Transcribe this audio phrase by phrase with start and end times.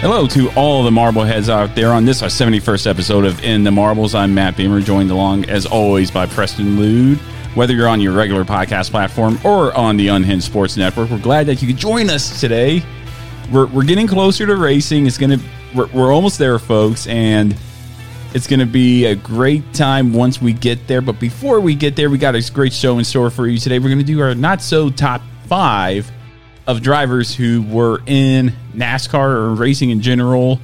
[0.00, 3.70] Hello to all the Marbleheads out there on this, our 71st episode of In the
[3.70, 4.14] Marbles.
[4.14, 7.18] I'm Matt Beamer, joined along, as always, by Preston Lude.
[7.54, 11.44] Whether you're on your regular podcast platform or on the Unhinged Sports Network, we're glad
[11.48, 12.82] that you could join us today.
[13.52, 15.06] We're, we're getting closer to racing.
[15.06, 15.44] It's going to,
[15.74, 17.54] we're, we're almost there, folks, and
[18.32, 21.02] it's going to be a great time once we get there.
[21.02, 23.78] But before we get there, we got a great show in store for you today.
[23.78, 26.10] We're going to do our not so top five
[26.70, 30.60] of drivers who were in NASCAR or racing in general.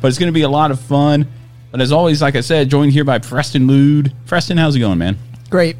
[0.00, 1.26] But it's going to be a lot of fun.
[1.70, 4.12] But as always, like I said, joined here by Preston Lude.
[4.26, 5.18] Preston, how's it going, man?
[5.50, 5.76] Great.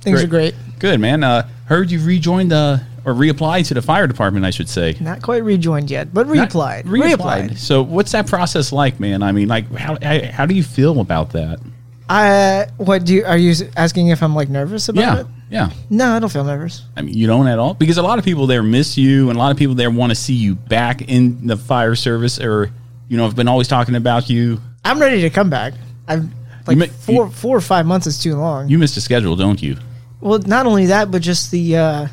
[0.00, 0.54] Things are great.
[0.78, 1.22] Good, man.
[1.22, 4.96] Uh, heard you rejoined the or reapplied to the fire department, I should say.
[5.00, 6.84] Not quite rejoined yet, but Not- reapplied.
[6.84, 7.56] reapplied.
[7.58, 9.22] So, what's that process like, man?
[9.22, 11.60] I mean, like, how how, how do you feel about that?
[12.08, 15.26] Uh, what do you, are you asking if I'm like nervous about Yeah, it?
[15.50, 15.70] Yeah.
[15.90, 16.82] No, I don't feel nervous.
[16.96, 19.36] I mean, you don't at all because a lot of people there miss you, and
[19.36, 22.70] a lot of people there want to see you back in the fire service, or
[23.08, 24.60] you know, have been always talking about you.
[24.84, 25.74] I'm ready to come back.
[26.06, 26.26] I've
[26.66, 28.68] like four four or five months is too long.
[28.68, 29.76] You missed a schedule, don't you?
[30.20, 32.06] well, not only that, but just the uh,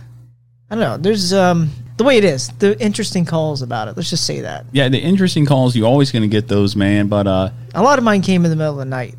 [0.69, 0.97] I don't know.
[0.97, 2.47] There's um the way it is.
[2.59, 3.95] The interesting calls about it.
[3.97, 7.07] Let's just say that Yeah, the interesting calls you're always going to get those, man.
[7.07, 9.15] But uh, a lot of mine came in the middle of the night.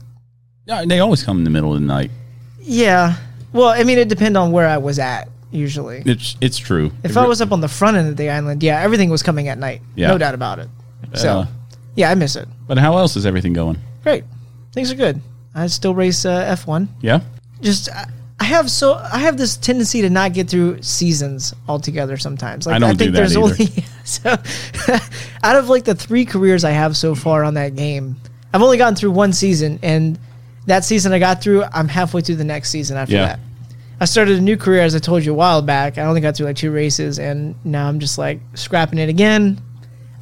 [0.66, 2.10] yeah, they always come in the middle of the night.
[2.60, 3.16] Yeah.
[3.56, 5.28] Well, I mean, it depends on where I was at.
[5.50, 6.90] Usually, It's it's true.
[7.02, 9.10] if It I re- was up on the front end of the island, yeah, everything
[9.10, 9.80] was coming at night.
[9.94, 10.08] Yeah.
[10.08, 10.68] No doubt about it.
[11.14, 11.46] So, Uh,
[11.94, 12.48] yeah, I miss it.
[12.66, 13.78] but how else is everything going?
[14.02, 14.24] Great.
[14.72, 15.20] Things are good.
[15.54, 16.88] I still race uh, F1.
[17.00, 17.20] Yeah,
[17.62, 18.06] Just I
[18.38, 22.66] I have so I have this tendency to not get through seasons altogether sometimes.
[22.66, 23.40] Like I don't do that either.
[23.40, 23.72] only
[24.04, 24.30] so
[25.42, 28.16] out of like the 3 careers I have so far on that game,
[28.52, 30.18] I've only gotten through one season and
[30.66, 33.26] that season I got through, I'm halfway through the next season after Yeah.
[33.26, 33.40] that.
[34.00, 35.96] I started a new career as I told you a while back.
[35.96, 39.60] I only got through like two races and now I'm just like scrapping it again.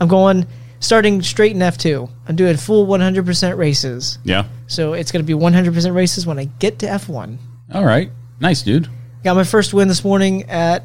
[0.01, 0.47] I'm going
[0.81, 2.09] starting straight in F2.
[2.29, 4.19] I'm doing full 100% races.
[4.23, 4.45] yeah.
[4.67, 7.37] So it's going to be 100% races when I get to F1.
[7.73, 8.11] All right,
[8.41, 8.89] nice, dude.
[9.25, 10.85] Got my first win this morning at,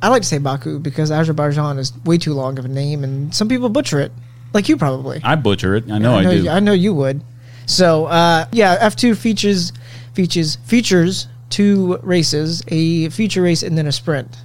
[0.00, 3.34] I like to say Baku because Azerbaijan is way too long of a name and
[3.34, 4.10] some people butcher it,
[4.52, 5.20] like you probably.
[5.22, 5.90] I butcher it.
[5.90, 6.48] I know I, do.
[6.48, 7.22] I know you would.
[7.66, 9.72] So uh, yeah, F2 features
[10.14, 14.36] features features two races, a feature race and then a sprint.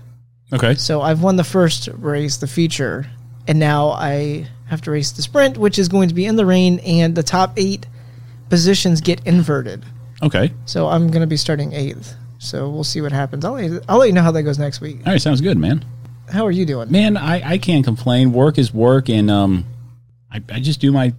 [0.53, 0.75] okay.
[0.75, 3.07] So I've won the first race, the feature,
[3.47, 6.45] and now I have to race the sprint, which is going to be in the
[6.45, 7.87] rain, and the top eight
[8.49, 9.83] positions get inverted.
[10.21, 10.51] Okay.
[10.65, 12.13] So I'm going to be starting eighth.
[12.39, 13.45] So we'll see what happens.
[13.45, 14.97] I'll let you, I'll let you know how that goes next week.
[15.05, 15.83] All right, sounds good, man.
[16.31, 16.91] How are you doing?
[16.91, 18.33] Man, I, I can't complain.
[18.33, 19.65] Work is work, and um,
[20.31, 21.13] I, I just do my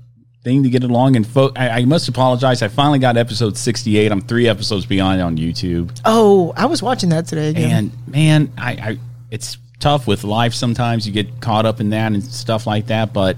[0.49, 1.15] thing to get along.
[1.17, 2.63] And fo- I, I must apologize.
[2.63, 4.11] I finally got episode 68.
[4.11, 6.01] I'm three episodes behind on YouTube.
[6.07, 7.71] Oh, I was watching that today again.
[7.71, 8.99] And man, I, I
[9.31, 11.07] it's tough with life sometimes.
[11.07, 13.37] You get caught up in that and stuff like that, but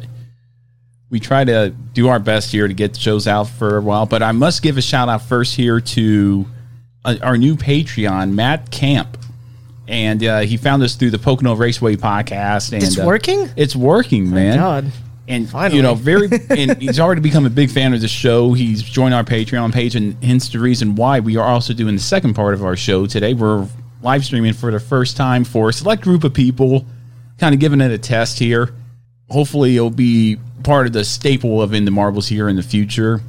[1.11, 4.07] we try to do our best here to get shows out for a while.
[4.07, 6.47] But I must give a shout out first here to
[7.05, 9.19] uh, our new Patreon, Matt Camp.
[9.89, 12.73] And uh, he found us through the Pocono Raceway podcast.
[12.73, 13.51] And It's uh, working?
[13.57, 14.57] It's working, man.
[14.57, 14.93] God.
[15.31, 15.77] And Finally.
[15.77, 18.53] you know, very, and he's already become a big fan of the show.
[18.53, 22.03] He's joined our Patreon page, and hence the reason why we are also doing the
[22.03, 23.33] second part of our show today.
[23.35, 23.69] We're
[24.03, 26.85] live streaming for the first time for a select group of people,
[27.39, 28.75] kind of giving it a test here.
[29.29, 33.21] Hopefully, it'll be part of the staple of In the Marbles here in the future.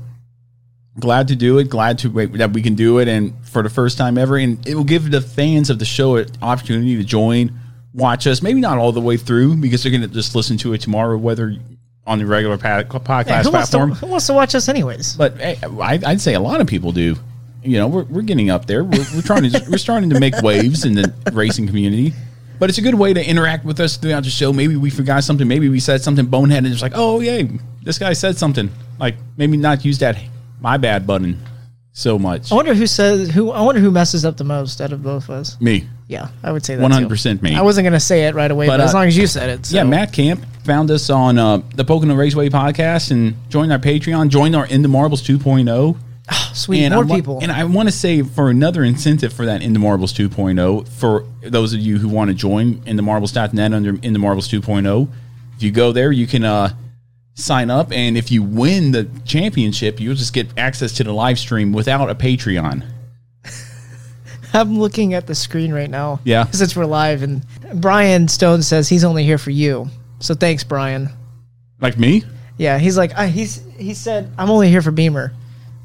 [1.00, 1.70] Glad to do it.
[1.70, 4.74] Glad to that we can do it, and for the first time ever, and it
[4.74, 7.60] will give the fans of the show an opportunity to join,
[7.94, 8.42] watch us.
[8.42, 11.16] Maybe not all the way through because they're going to just listen to it tomorrow,
[11.16, 11.56] whether
[12.08, 13.92] on the regular podcast Yeah, who, wants to, platform.
[13.92, 15.16] who wants to watch us anyways?
[15.16, 17.16] But eh, I, I'd say a lot of people do.
[17.64, 18.84] You know, we're, we're getting up there.
[18.84, 22.14] We're, we're trying to we're starting to make waves in the racing community.
[22.60, 24.54] But it's a good way to interact with us throughout the show.
[24.54, 25.48] Maybe we forgot something.
[25.48, 26.58] Maybe we said something boneheaded.
[26.60, 27.44] And it's like, oh yeah,
[27.84, 28.70] this guy said something.
[29.00, 30.18] Like maybe not use that
[30.60, 31.40] my bad button
[31.92, 32.52] so much.
[32.52, 33.52] I wonder who says who.
[33.52, 35.60] I wonder who messes up the most out of both of us.
[35.60, 35.88] Me.
[36.12, 36.92] Yeah, I would say that.
[36.92, 37.56] Hundred percent me.
[37.56, 39.50] I wasn't gonna say it right away, but, But, as uh, long as you said
[39.50, 39.78] it, so.
[39.78, 44.28] Yeah, Matt Camp found us on uh, the Pocono Raceway podcast and joined our Patreon,
[44.28, 45.98] joined our In the Marbles 2.0.
[46.34, 47.40] Oh, sweet, and more wa- people.
[47.42, 51.26] And I want to say for another incentive for that In the Marbles 2.0, for
[51.44, 55.08] those of you who want to join in the marbles.net under In the Marbles 2.0,
[55.56, 56.76] if you go there, you can uh,
[57.36, 57.94] sign up.
[57.94, 62.10] And if you win the championship, you'll just get access to the live stream without
[62.10, 62.86] a Patreon.
[64.54, 66.20] I'm looking at the screen right now.
[66.24, 66.50] Yeah.
[66.52, 67.46] since we're live, and
[67.76, 69.88] Brian Stone says he's only here for you.
[70.20, 71.10] So thanks, Brian.
[71.80, 72.24] Like me?
[72.58, 75.34] Yeah, he's like I, he's he said I'm only here for Beamer.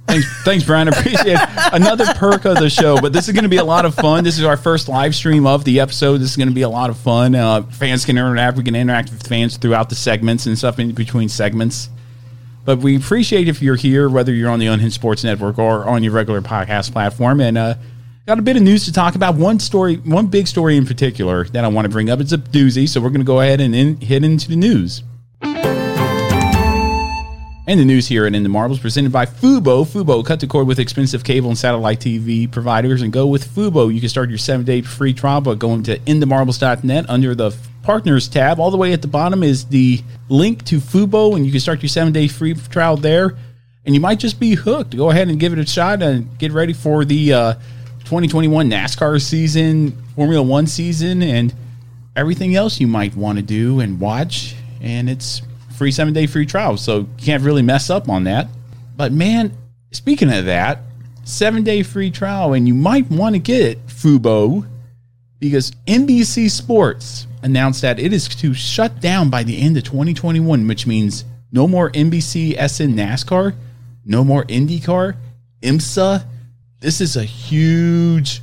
[0.07, 0.87] Thanks, thanks, Brian.
[0.89, 1.49] Appreciate it.
[1.73, 4.23] Another perk of the show, but this is going to be a lot of fun.
[4.23, 6.19] This is our first live stream of the episode.
[6.19, 7.35] This is going to be a lot of fun.
[7.35, 8.57] Uh, fans can interact.
[8.57, 11.89] We can interact with fans throughout the segments and stuff in between segments.
[12.65, 16.05] But we appreciate if you're here, whether you're on the Unhinged Sports Network or on
[16.05, 17.41] your regular podcast platform.
[17.41, 17.75] And uh,
[18.27, 19.37] got a bit of news to talk about.
[19.37, 22.21] One story, one big story in particular that I want to bring up.
[22.21, 25.05] It's a doozy, so we're going to go ahead and in, hit into the news.
[27.69, 29.85] And the news here at In the Marbles presented by Fubo.
[29.85, 33.93] Fubo, cut the cord with expensive cable and satellite TV providers and go with Fubo.
[33.93, 38.29] You can start your seven day free trial by going to inthemarbles.net under the partners
[38.29, 38.61] tab.
[38.61, 41.83] All the way at the bottom is the link to Fubo, and you can start
[41.83, 43.37] your seven day free trial there.
[43.85, 44.97] And you might just be hooked.
[44.97, 47.55] Go ahead and give it a shot and get ready for the uh,
[48.07, 51.53] 2021 NASCAR season, Formula One season, and
[52.15, 54.55] everything else you might want to do and watch.
[54.81, 55.43] And it's
[55.77, 58.47] free seven day free trial, so you can't really mess up on that.
[58.97, 59.53] But man,
[59.91, 60.83] speaking of that,
[61.25, 64.65] seven day free trial, and you might want to get it, Fubo,
[65.41, 70.69] because NBC Sports announced that it is to shut down by the end of 2021,
[70.69, 73.55] which means no more NBC SN NASCAR,
[74.05, 75.17] no more IndyCar,
[75.63, 76.25] IMSA.
[76.81, 78.43] This is a huge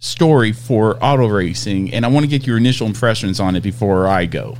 [0.00, 4.06] story for auto racing, and I want to get your initial impressions on it before
[4.08, 4.56] I go.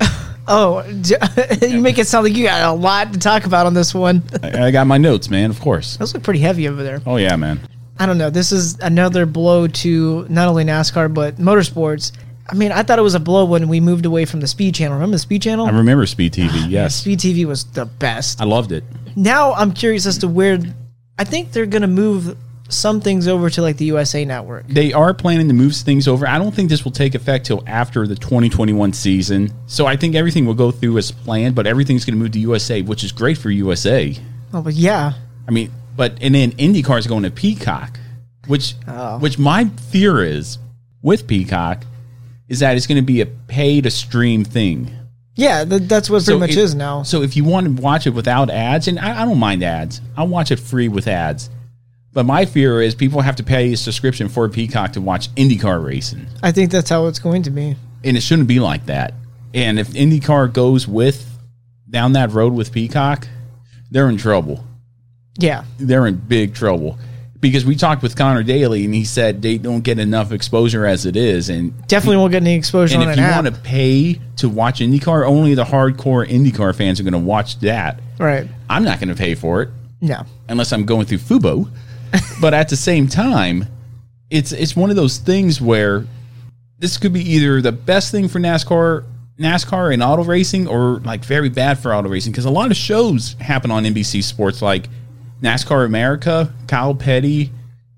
[0.46, 0.82] Oh,
[1.62, 4.22] you make it sound like you got a lot to talk about on this one.
[4.42, 5.48] I, I got my notes, man.
[5.48, 5.96] Of course.
[5.96, 7.00] Those look pretty heavy over there.
[7.06, 7.60] Oh yeah, man.
[7.98, 8.28] I don't know.
[8.28, 12.12] This is another blow to not only NASCAR but motorsports.
[12.46, 14.74] I mean, I thought it was a blow when we moved away from the Speed
[14.74, 14.92] Channel.
[14.96, 15.64] Remember the Speed Channel?
[15.64, 16.50] I remember Speed TV.
[16.52, 18.38] Ah, yes, Speed TV was the best.
[18.38, 18.84] I loved it.
[19.16, 20.58] Now I'm curious as to where.
[21.18, 22.36] I think they're gonna move
[22.68, 24.66] some things over to like the USA Network.
[24.68, 26.26] They are planning to move things over.
[26.26, 29.52] I don't think this will take effect till after the 2021 season.
[29.66, 32.40] So I think everything will go through as planned, but everything's going to move to
[32.40, 34.16] USA, which is great for USA.
[34.52, 35.12] Oh, but yeah,
[35.46, 37.98] I mean, but and then IndyCar is going to Peacock,
[38.46, 39.18] which Oh.
[39.18, 40.58] which my fear is
[41.02, 41.84] with Peacock
[42.48, 44.90] is that it's going to be a pay to stream thing.
[45.36, 47.02] Yeah, th- that's what pretty much it- is now.
[47.02, 50.00] So if you want to watch it without ads, and I, I don't mind ads,
[50.16, 51.50] I'll watch it free with ads.
[52.12, 55.84] But my fear is people have to pay a subscription for Peacock to watch IndyCar
[55.84, 57.76] racing, I think that's how it's going to be.
[58.04, 59.14] and it shouldn't be like that.
[59.52, 61.28] And if IndyCar goes with
[61.90, 63.26] down that road with Peacock,
[63.90, 64.64] they're in trouble.
[65.38, 66.98] Yeah, They're in big trouble
[67.48, 71.06] because we talked with Connor Daly, and he said they don't get enough exposure as
[71.06, 73.44] it is, and definitely won't get any exposure and if an you app.
[73.44, 77.58] want to pay to watch IndyCar, only the hardcore IndyCar fans are going to watch
[77.60, 78.00] that.
[78.18, 78.46] right?
[78.68, 79.68] I'm not going to pay for it
[80.00, 80.24] No.
[80.48, 81.70] unless I'm going through Fubo.
[82.40, 83.66] but at the same time,
[84.30, 86.06] it's it's one of those things where
[86.78, 89.04] this could be either the best thing for NASCAR,
[89.38, 92.76] NASCAR and auto racing, or like very bad for auto racing because a lot of
[92.76, 94.88] shows happen on NBC Sports, like
[95.44, 97.50] NASCAR America, Kyle Petty,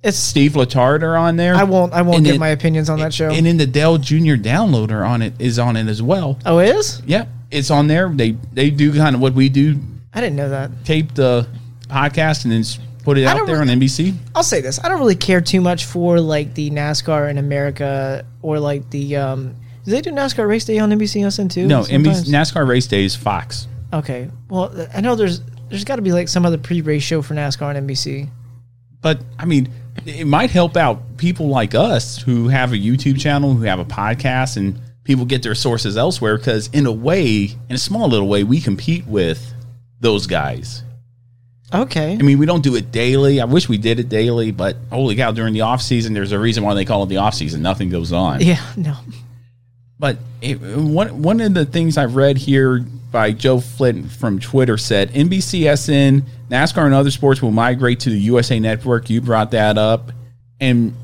[0.03, 1.55] It's Steve Letarte are on there.
[1.55, 3.31] I won't I won't And give my opinions on that show.
[3.31, 6.39] And then the Dale Junior downloader on it is on it as well.
[6.45, 7.01] oh, it is?
[7.07, 8.09] Yep, it's on there.
[8.09, 9.79] They they do kind of what we do,
[10.13, 10.85] I didn't know that.
[10.85, 11.47] tape the
[11.89, 12.65] podcast and then
[13.05, 14.15] put it I out there really- on NBC.
[14.35, 18.25] I'll say this: I don't really care too much for like the NASCAR in America
[18.43, 19.17] or like the.
[19.17, 21.67] um Do they do NASCAR race day on NBCSN too?
[21.69, 21.83] No?
[21.83, 23.69] NBC, NASCAR race day is Fox.
[23.93, 27.35] Okay, well, I know there's there's got to be like some other pre-race show for
[27.35, 28.29] NASCAR on NBC.
[29.01, 29.69] But I mean,
[30.05, 33.85] it might help out people like us who have a YouTube channel, who have a
[33.85, 36.37] podcast, and people get their sources elsewhere.
[36.39, 39.55] Because in a way, in a small little way, we compete with
[40.01, 40.83] those guys.
[41.75, 43.41] Okay, I mean, we don't do it daily.
[43.41, 46.39] I wish we did it daily, but holy cow, during the off season, there's a
[46.39, 47.61] reason why they call it the off season.
[47.61, 48.41] Nothing goes on.
[48.41, 48.97] yeah, no,
[49.99, 54.77] But it, one one of the things I've read here by Joe Flint from Twitter
[54.77, 59.09] said NBCSN, NASCAR, and other sports will migrate to the USA Network.
[59.09, 60.13] You brought that up,
[60.61, 60.95] and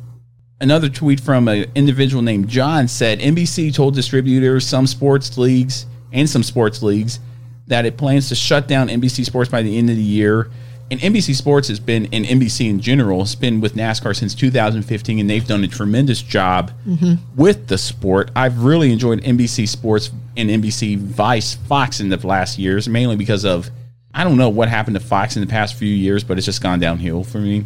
[0.60, 6.28] another tweet from an individual named John said NBC told distributors, some sports leagues, and
[6.28, 7.18] some sports leagues
[7.66, 10.50] that it plans to shut down NBC Sports by the end of the year.
[10.92, 15.18] And NBC Sports has been, and NBC in general, has been with NASCAR since 2015,
[15.18, 17.14] and they've done a tremendous job mm-hmm.
[17.34, 18.30] with the sport.
[18.36, 23.46] I've really enjoyed NBC Sports and NBC Vice Fox in the last years, mainly because
[23.46, 23.70] of
[24.12, 26.62] I don't know what happened to Fox in the past few years, but it's just
[26.62, 27.64] gone downhill for me.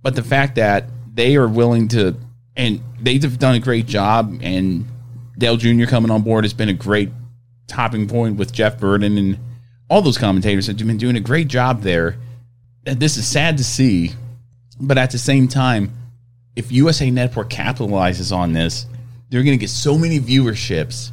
[0.00, 2.14] But the fact that they are willing to,
[2.54, 4.86] and they've done a great job, and
[5.36, 5.86] Dale Jr.
[5.86, 7.10] coming on board has been a great
[7.66, 9.36] topping point with Jeff Burton and
[9.90, 12.18] all those commentators have been doing a great job there.
[12.84, 14.12] This is sad to see,
[14.80, 15.92] but at the same time,
[16.56, 18.86] if USA Network capitalizes on this,
[19.30, 21.10] they're going to get so many viewerships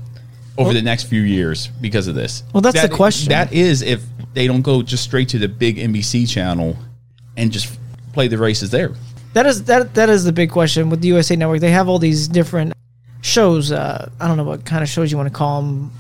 [0.58, 2.44] over the next few years because of this.
[2.54, 3.30] Well, that's the question.
[3.30, 6.76] That is if they don't go just straight to the big NBC channel
[7.38, 7.80] and just
[8.14, 8.94] play the races there.
[9.34, 11.62] that is that that is the big question with the USA Network.
[11.62, 12.74] They have all these different
[13.22, 13.72] shows.
[13.72, 15.92] Uh, I don't know what kind of shows you want to call them.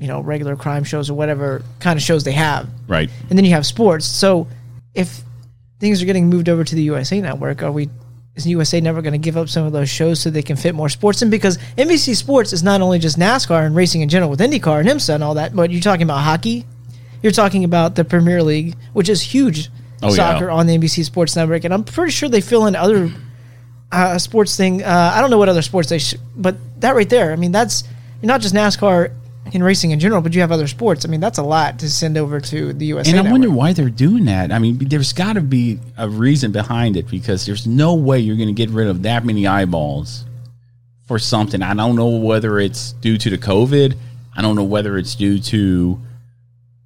[0.00, 2.66] You know, regular crime shows or whatever kind of shows they have.
[2.88, 3.10] Right.
[3.28, 4.06] and then you have sports.
[4.06, 4.48] So
[4.94, 5.22] if
[5.78, 7.88] things are getting moved over to the USA Network, are we?
[8.36, 10.74] Is USA Network going to give up some of those shows so they can fit
[10.74, 11.30] more sports in?
[11.30, 14.88] Because NBC Sports is not only just NASCAR and racing in general with IndyCar and
[14.88, 16.64] IMSA and all that, but you're talking about hockey.
[17.22, 19.68] You're talking about the Premier League, which is huge
[20.02, 20.14] Oh, yeah.
[20.14, 23.12] soccer on the NBC Sports Network, and I'm pretty sure they fill in other
[23.92, 24.82] uh, sports thing.
[24.82, 27.52] Uh, I don't know what other sports they, sh- but that right there, I mean,
[27.52, 27.84] that's
[28.22, 29.12] not just NASCAR
[29.52, 31.04] and racing in general, but you have other sports.
[31.04, 33.10] I mean, that's a lot to send over to the USA.
[33.10, 33.32] And I Network.
[33.32, 34.52] wonder why they're doing that.
[34.52, 38.36] I mean, there's got to be a reason behind it because there's no way you're
[38.36, 40.24] going to get rid of that many eyeballs
[41.06, 41.62] for something.
[41.62, 43.96] I don't know whether it's due to the COVID.
[44.36, 46.00] I don't know whether it's due to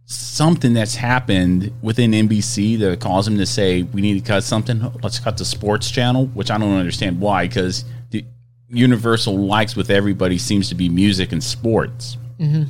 [0.06, 4.92] something that's happened within NBC that caused them to say we need to cut something.
[5.02, 8.24] Let's cut the sports channel, which I don't understand why because the
[8.68, 12.16] universal likes with everybody seems to be music and sports.
[12.40, 12.66] Mhm.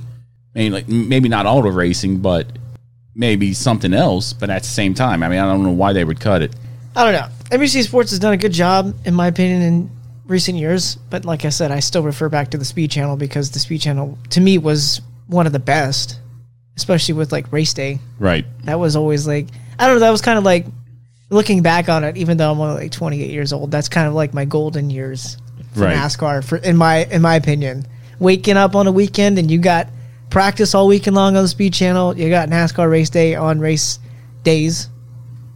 [0.55, 2.47] I mean, like maybe not auto racing, but
[3.15, 4.33] maybe something else.
[4.33, 6.55] But at the same time, I mean, I don't know why they would cut it.
[6.97, 7.29] I don't know.
[7.51, 9.91] NBC Sports has done a good job, in my opinion, in
[10.27, 10.97] recent years.
[11.11, 13.81] But like I said, I still refer back to the Speed Channel because the Speed
[13.81, 16.19] Channel, to me, was one of the best,
[16.77, 17.99] especially with like race day.
[18.19, 18.45] Right.
[18.65, 20.01] That was always like I don't know.
[20.01, 20.67] That was kind of like
[21.31, 23.71] looking back on it, even though I'm only like 28 years old.
[23.73, 25.37] That's kind of like my golden years
[25.73, 25.97] for Right.
[25.97, 27.87] NASCAR, for in my in my opinion.
[28.19, 29.89] Waking up on a weekend and you got
[30.31, 32.17] practice all weekend long on the Speed Channel.
[32.17, 33.99] You got NASCAR race day on race
[34.43, 34.89] days,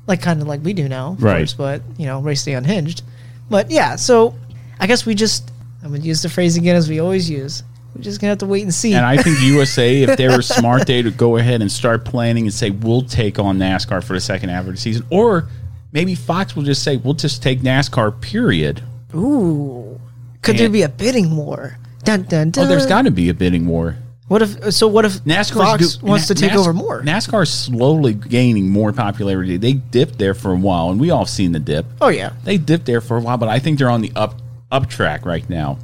[0.07, 1.39] like kind of like we do now, of Right.
[1.39, 3.03] course, but you know, race day unhinged.
[3.51, 4.35] But yeah, so
[4.81, 5.51] I guess we just
[5.83, 7.63] I'm gonna use the phrase again as we always use.
[7.95, 8.93] We're just gonna have to wait and see.
[8.95, 12.45] And I think USA, if they were smart, they would go ahead and start planning
[12.45, 15.49] and say we'll take on NASCAR for the second half of the season, or
[15.93, 18.21] maybe Fox will just say we'll just take NASCAR.
[18.21, 18.83] Period.
[19.15, 19.99] Ooh,
[20.43, 21.79] could there be a bidding war?
[22.09, 22.65] Dun, dun, dun.
[22.65, 23.97] Oh, there's got to be a bidding war.
[24.29, 24.73] What if?
[24.73, 27.03] So what if NASCAR Fox wants to take over more?
[27.03, 29.59] NASCAR's slowly gaining more popularity.
[29.59, 31.85] They dipped there for a while, and we all seen the dip.
[32.01, 34.41] Oh yeah, They dipped there for a while, but I think they're on the up
[34.73, 35.79] up track right now.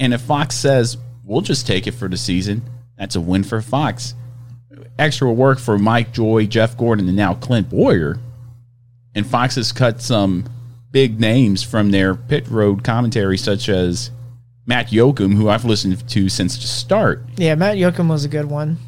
[0.00, 2.62] And if Fox says we'll just take it for the season,
[2.98, 4.14] that's a win for Fox.
[4.98, 8.18] Extra work for Mike Joy, Jeff Gordon, and now Clint Bowyer.
[9.14, 10.44] And Fox has cut some
[10.90, 14.10] big names from their pit road commentary, such as
[14.66, 17.22] Matt Yocum, who I've listened to since the start.
[17.36, 17.54] yeah.
[17.54, 18.78] Matt Yocum was a good one.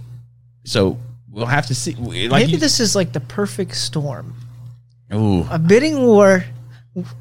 [0.64, 0.98] So
[1.30, 1.94] we'll have to see.
[1.94, 4.34] Like Maybe you- this is like the perfect storm:
[5.12, 6.44] Ooh, a bidding war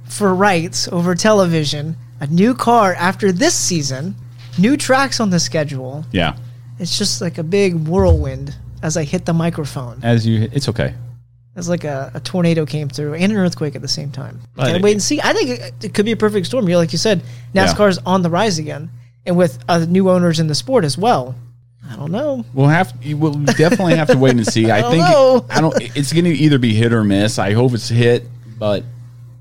[0.08, 4.16] for rights over television, a new car after this season,
[4.58, 6.06] new tracks on the schedule.
[6.12, 6.36] Yeah.
[6.80, 10.00] It's just like a big whirlwind as I hit the microphone.
[10.04, 10.94] As you, it's okay.
[11.56, 14.40] It's like a, a tornado came through and an earthquake at the same time.
[14.56, 15.22] But Gotta wait and see.
[15.22, 16.68] I think it, it could be a perfect storm.
[16.68, 17.22] You like you said,
[17.54, 17.68] Yeah.
[17.68, 18.90] NASCAR's on the rise again,
[19.26, 21.36] and with uh, new owners in the sport as well.
[21.88, 22.44] I don't know.
[22.54, 24.72] We'll have we'll definitely have to wait and see.
[24.72, 25.46] I, don't think know.
[25.50, 25.76] I don't.
[25.96, 27.38] It's going to either be hit or miss.
[27.38, 28.24] I hope it's hit,
[28.58, 28.84] but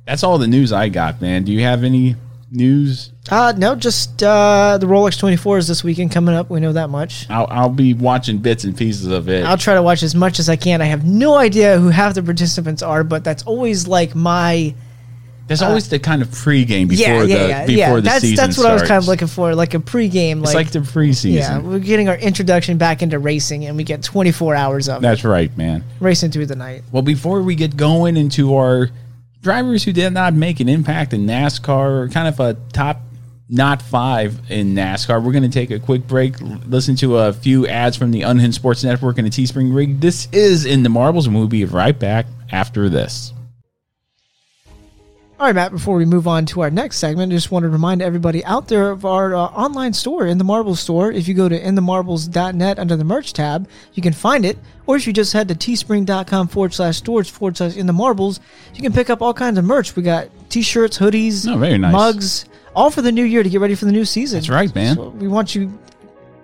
[0.04, 1.44] that's all the news I got, man.
[1.44, 2.16] Do you have any
[2.52, 3.12] news?
[3.30, 6.50] Uh, no, just uh, the Rolex 24 is this weekend coming up.
[6.50, 7.28] We know that much.
[7.30, 9.44] I'll, I'll be watching bits and pieces of it.
[9.44, 10.82] I'll try to watch as much as I can.
[10.82, 14.74] I have no idea who half the participants are, but that's always like my
[15.46, 17.94] There's always the kind of pregame before yeah, yeah, the yeah, before yeah.
[17.96, 20.42] the that's season that's what I was kind of looking for, like a pregame.
[20.42, 21.34] It's like the preseason.
[21.34, 25.02] Yeah, we're getting our introduction back into racing, and we get 24 hours of it,
[25.02, 25.84] That's right, man.
[26.00, 26.82] racing through the night.
[26.90, 28.90] Well, before we get going into our
[29.42, 33.00] drivers who did not make an impact in NASCAR, kind of a top
[33.48, 37.66] not five in NASCAR, we're going to take a quick break, listen to a few
[37.66, 40.00] ads from the Unhinged Sports Network and the Teespring Rig.
[40.00, 43.34] This is In the Marbles, and we'll be right back after this.
[45.42, 47.68] All right, Matt, before we move on to our next segment, I just want to
[47.68, 51.10] remind everybody out there of our uh, online store, In the Marbles store.
[51.10, 54.56] If you go to inthemarbles.net under the merch tab, you can find it.
[54.86, 58.38] Or if you just head to teespring.com forward slash stores forward slash in the marbles,
[58.72, 59.96] you can pick up all kinds of merch.
[59.96, 61.92] We got t shirts, hoodies, Oh, very nice.
[61.92, 62.44] mugs,
[62.76, 64.36] all for the new year to get ready for the new season.
[64.38, 64.94] That's right, man.
[64.94, 65.76] So we want you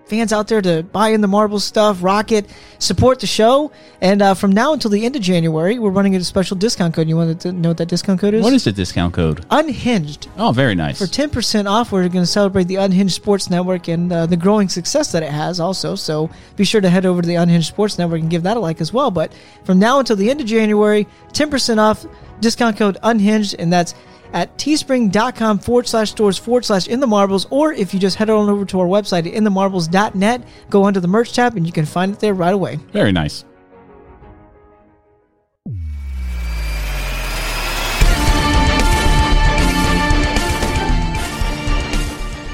[0.08, 2.46] fans out there to buy in the marbles stuff, rock it,
[2.78, 3.70] support the show.
[4.00, 7.08] And uh, from now until the end of January, we're running a special discount code.
[7.08, 8.42] You want to know what that discount code is?
[8.42, 9.44] What is the discount code?
[9.50, 10.28] Unhinged.
[10.36, 10.98] Oh, very nice.
[10.98, 14.68] For 10% off, we're going to celebrate the Unhinged Sports Network and uh, the growing
[14.68, 15.94] success that it has also.
[15.94, 18.60] So be sure to head over to the Unhinged Sports Network and give that a
[18.60, 19.10] like as well.
[19.10, 19.32] But
[19.64, 22.06] from now until the end of January, 10% off,
[22.40, 23.94] discount code Unhinged, and that's
[24.32, 27.46] at teespring.com forward slash stores forward slash in the marbles.
[27.50, 31.32] Or if you just head on over to our website inthemarbles.net, go under the merch
[31.32, 32.76] tab, and you can find it there right away.
[32.92, 33.44] Very nice.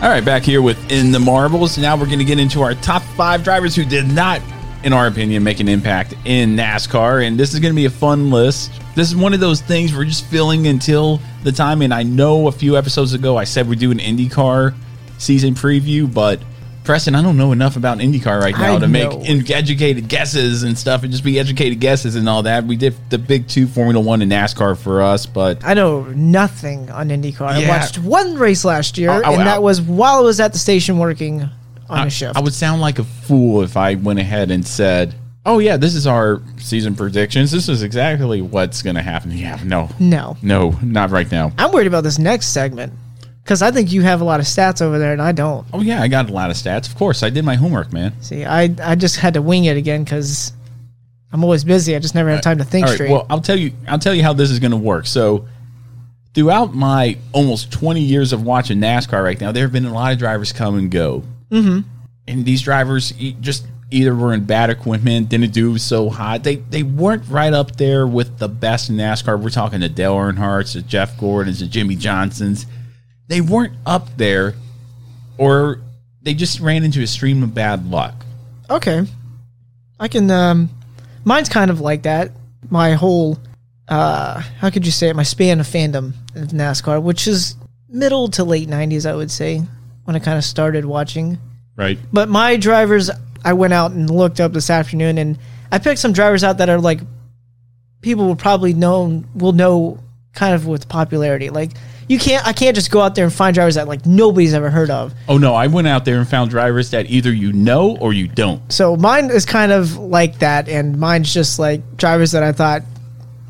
[0.05, 1.79] All right, back here with In the Marbles.
[1.79, 4.43] Now we're going to get into our top five drivers who did not,
[4.85, 7.27] in our opinion, make an impact in NASCAR.
[7.27, 8.71] And this is going to be a fun list.
[8.95, 11.83] This is one of those things we're just filling until the time.
[11.83, 14.75] And I know a few episodes ago I said we do an IndyCar
[15.19, 16.41] season preview, but
[16.85, 19.21] Preston, I don't know enough about IndyCar right now I to make know.
[19.23, 22.65] in- educated guesses and stuff and just be educated guesses and all that.
[22.67, 26.91] We did the big two Formula One and NASCAR for us, but I know nothing
[26.91, 27.41] on IndyCar.
[27.41, 30.53] I watched one race last year, Oh, oh, and that was while I was at
[30.53, 31.49] the station working
[31.89, 32.37] on a shift.
[32.37, 35.15] I would sound like a fool if I went ahead and said,
[35.47, 37.51] "Oh yeah, this is our season predictions.
[37.51, 41.53] This is exactly what's going to happen." Yeah, no, no, no, not right now.
[41.59, 42.93] I'm worried about this next segment
[43.43, 45.67] because I think you have a lot of stats over there, and I don't.
[45.73, 46.89] Oh yeah, I got a lot of stats.
[46.89, 48.21] Of course, I did my homework, man.
[48.23, 50.53] See, I I just had to wing it again because
[51.35, 51.97] I'm always busy.
[51.97, 53.11] I just never have time to think right, straight.
[53.11, 53.73] well, I'll tell you.
[53.89, 55.07] I'll tell you how this is going to work.
[55.07, 55.47] So,
[56.33, 60.13] throughout my almost 20 years of watching NASCAR right now, there have been a lot
[60.13, 61.25] of drivers come and go.
[61.51, 61.89] Mm-hmm.
[62.27, 66.43] and these drivers just either were in bad equipment, didn't do so hot.
[66.43, 69.41] They they weren't right up there with the best in NASCAR.
[69.41, 72.67] We're talking to Dale Earnhardts, to Jeff Gordons, to Jimmie Johnsons.
[73.29, 74.55] They weren't up there,
[75.39, 75.81] or
[76.23, 78.15] they just ran into a stream of bad luck.
[78.69, 79.07] Okay,
[80.01, 80.31] I can.
[80.31, 80.71] Um,
[81.25, 82.33] mine's kind of like that.
[82.71, 83.39] My whole,
[83.89, 85.17] uh, how could you say it?
[85.17, 87.55] My span of fandom of NASCAR, which is
[87.89, 89.63] middle to late '90s, I would say,
[90.05, 91.39] when I kind of started watching.
[91.77, 91.99] Right.
[92.13, 93.11] But my drivers,
[93.45, 95.39] I went out and looked up this afternoon, and
[95.73, 97.01] I picked some drivers out that are like
[98.01, 99.99] people will probably know will know
[100.35, 101.51] kind of with popularity.
[101.51, 101.73] Like
[102.07, 104.71] you can't, I can't just go out there and find drivers that like nobody's ever
[104.71, 105.15] heard of.
[105.29, 108.29] Oh no, I went out there and found drivers that either you know or you
[108.29, 108.71] don't.
[108.73, 112.83] So mine is kind of like that, and mine's just like drivers that I thought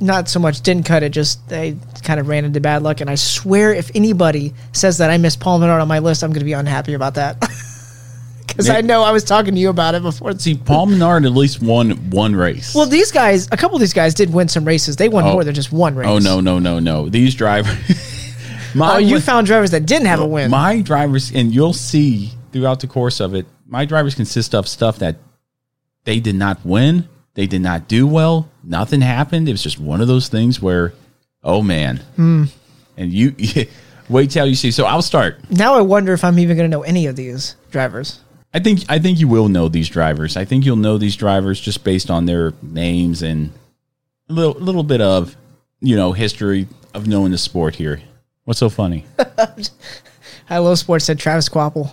[0.01, 3.01] not so much didn't cut it, just they kind of ran into bad luck.
[3.01, 6.31] And I swear, if anybody says that I missed Paul Menard on my list, I'm
[6.31, 7.37] going to be unhappy about that.
[8.47, 10.39] Because I know I was talking to you about it before.
[10.39, 12.73] See, Paul Menard at least won one race.
[12.73, 14.95] Well, these guys, a couple of these guys did win some races.
[14.95, 15.33] They won Oh.
[15.33, 16.07] more than just one race.
[16.07, 17.09] oh no, no, no, no.
[17.09, 17.75] These drivers.
[18.77, 20.51] Oh, you found drivers that didn't have a win.
[20.51, 24.99] My drivers, and you'll see throughout the course of it, my drivers consist of stuff
[24.99, 25.17] that
[26.05, 29.49] they did not win, they did not do well, nothing happened.
[29.49, 30.93] It was just one of those things where,
[31.43, 32.45] oh man, Hmm.
[32.97, 33.35] and you
[34.09, 34.71] wait till you see.
[34.71, 35.39] So I'll start.
[35.51, 38.21] Now I wonder if I'm even going to know any of these drivers.
[38.53, 40.37] I think I think you will know these drivers.
[40.37, 43.51] I think you'll know these drivers just based on their names and
[44.29, 45.35] a little little bit of
[45.81, 48.01] you know history of knowing the sport here.
[48.45, 49.07] What's so funny?
[50.47, 51.91] High Low Sports said Travis Kvapil.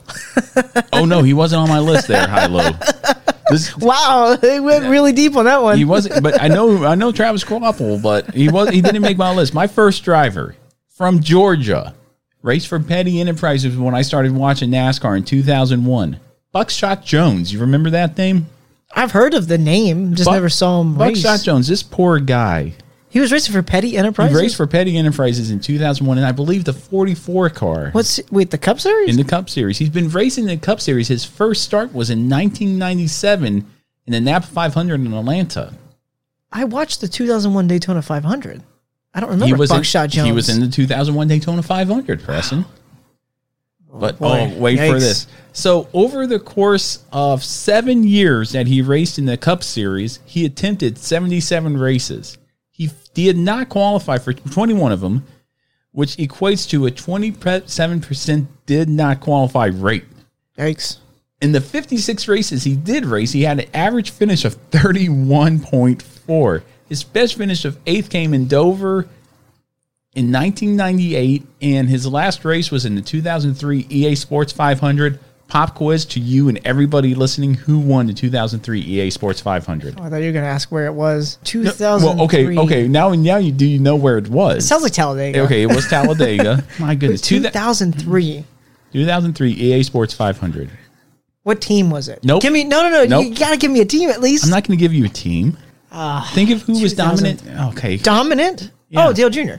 [0.94, 2.28] oh no, he wasn't on my list there.
[2.28, 2.70] High low.
[3.52, 5.78] This, wow, they went really deep on that one.
[5.78, 9.18] he wasn't, but I know I know Travis Kvapil, but he was he didn't make
[9.18, 9.54] my list.
[9.54, 10.56] My first driver
[10.90, 11.94] from Georgia,
[12.42, 16.20] raced for Petty Enterprises when I started watching NASCAR in 2001.
[16.52, 18.48] Buckshot Jones, you remember that name?
[18.94, 21.24] I've heard of the name, just Buck- never saw him race.
[21.24, 21.68] Buckshot Jones.
[21.68, 22.74] This poor guy.
[23.12, 24.38] He was racing for Petty Enterprises.
[24.38, 27.90] He raced for Petty Enterprises in 2001, and I believe the 44 car.
[27.92, 29.10] What's wait the Cup Series?
[29.10, 29.78] in the Cup Series.
[29.78, 31.10] He's been racing in the Cup Series.
[31.10, 33.66] His first start was in 1997
[34.08, 35.74] in the Napa 500 in Atlanta.
[36.54, 38.64] I watched the 2001 Daytona 500.
[39.14, 40.28] I don't remember he was Buckshot in, Jones.
[40.28, 42.64] He was in the 2001 Daytona 500, Preston.
[43.94, 44.54] But boy.
[44.56, 45.28] oh, wait for this.
[45.52, 50.46] So over the course of seven years that he raced in the Cup Series, he
[50.46, 52.38] attempted 77 races.
[52.82, 55.24] He did not qualify for 21 of them,
[55.92, 60.06] which equates to a 27% did not qualify rate.
[60.58, 60.98] Yikes.
[61.44, 66.64] In the 56 races he did race, he had an average finish of 31.4.
[66.90, 69.02] His best finish of eighth came in Dover
[70.16, 75.20] in 1998, and his last race was in the 2003 EA Sports 500.
[75.52, 79.96] Pop quiz to you and everybody listening who won the 2003 EA Sports 500.
[80.00, 81.40] Oh, I thought you were going to ask where it was.
[81.44, 82.08] 2000.
[82.08, 82.88] Well, okay, okay.
[82.88, 84.64] Now, now you do you know where it was?
[84.64, 85.42] It sounds like Talladega.
[85.42, 86.64] Okay, it was Talladega.
[86.80, 88.46] My goodness, 2003.
[88.94, 90.70] 2003 EA Sports 500.
[91.44, 92.24] What team was it?
[92.24, 92.42] Nope.
[92.42, 93.04] Give me no, no, no.
[93.04, 93.26] Nope.
[93.26, 94.46] You got to give me a team at least.
[94.46, 95.58] I'm not going to give you a team.
[95.92, 97.44] Ah, Think of who was dominant.
[97.74, 98.72] Okay, dominant.
[98.88, 99.06] Yeah.
[99.06, 99.56] Oh, Dale Jr.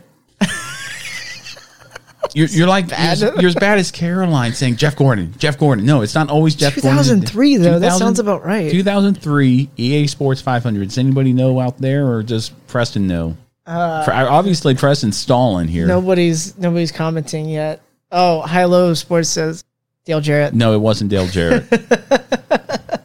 [2.35, 3.19] You're, you're like Bad.
[3.19, 5.35] You're, you're as bad as Caroline saying Jeff Gordon.
[5.39, 5.85] Jeff Gordon.
[5.85, 6.99] No, it's not always Jeff Gordon.
[6.99, 7.79] 2003 though.
[7.79, 8.71] That sounds about right.
[8.71, 10.89] 2003 EA Sports 500.
[10.89, 13.37] Does anybody know out there, or does Preston know?
[13.67, 15.87] Uh, obviously, Preston's stalling here.
[15.87, 17.81] Nobody's nobody's commenting yet.
[18.11, 19.65] Oh, High Low Sports says
[20.05, 20.55] Dale Jarrett.
[20.55, 21.65] No, it wasn't Dale Jarrett.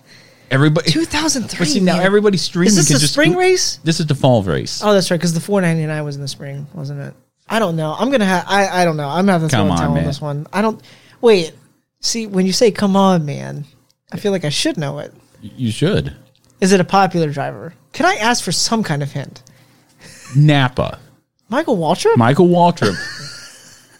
[0.49, 0.89] Everybody.
[0.91, 1.59] 2003.
[1.59, 2.05] But see now, man.
[2.05, 2.69] everybody's streaming.
[2.69, 3.77] Is this the just- spring race?
[3.83, 4.81] This is the fall race.
[4.83, 5.17] Oh, that's right.
[5.17, 7.13] Because the 499 was in the spring, wasn't it?
[7.49, 7.95] I don't know.
[7.97, 8.45] I'm gonna have.
[8.47, 9.07] I I don't know.
[9.07, 10.47] I'm gonna have Come on, this one.
[10.51, 10.81] I don't.
[11.21, 11.53] Wait.
[12.01, 13.65] See, when you say "come on, man,"
[14.11, 15.13] I feel like I should know it.
[15.41, 16.15] You should.
[16.61, 17.73] Is it a popular driver?
[17.93, 19.41] Can I ask for some kind of hint?
[20.35, 20.99] Napa.
[21.49, 22.17] Michael Waltrip.
[22.17, 22.95] Michael Waltrip.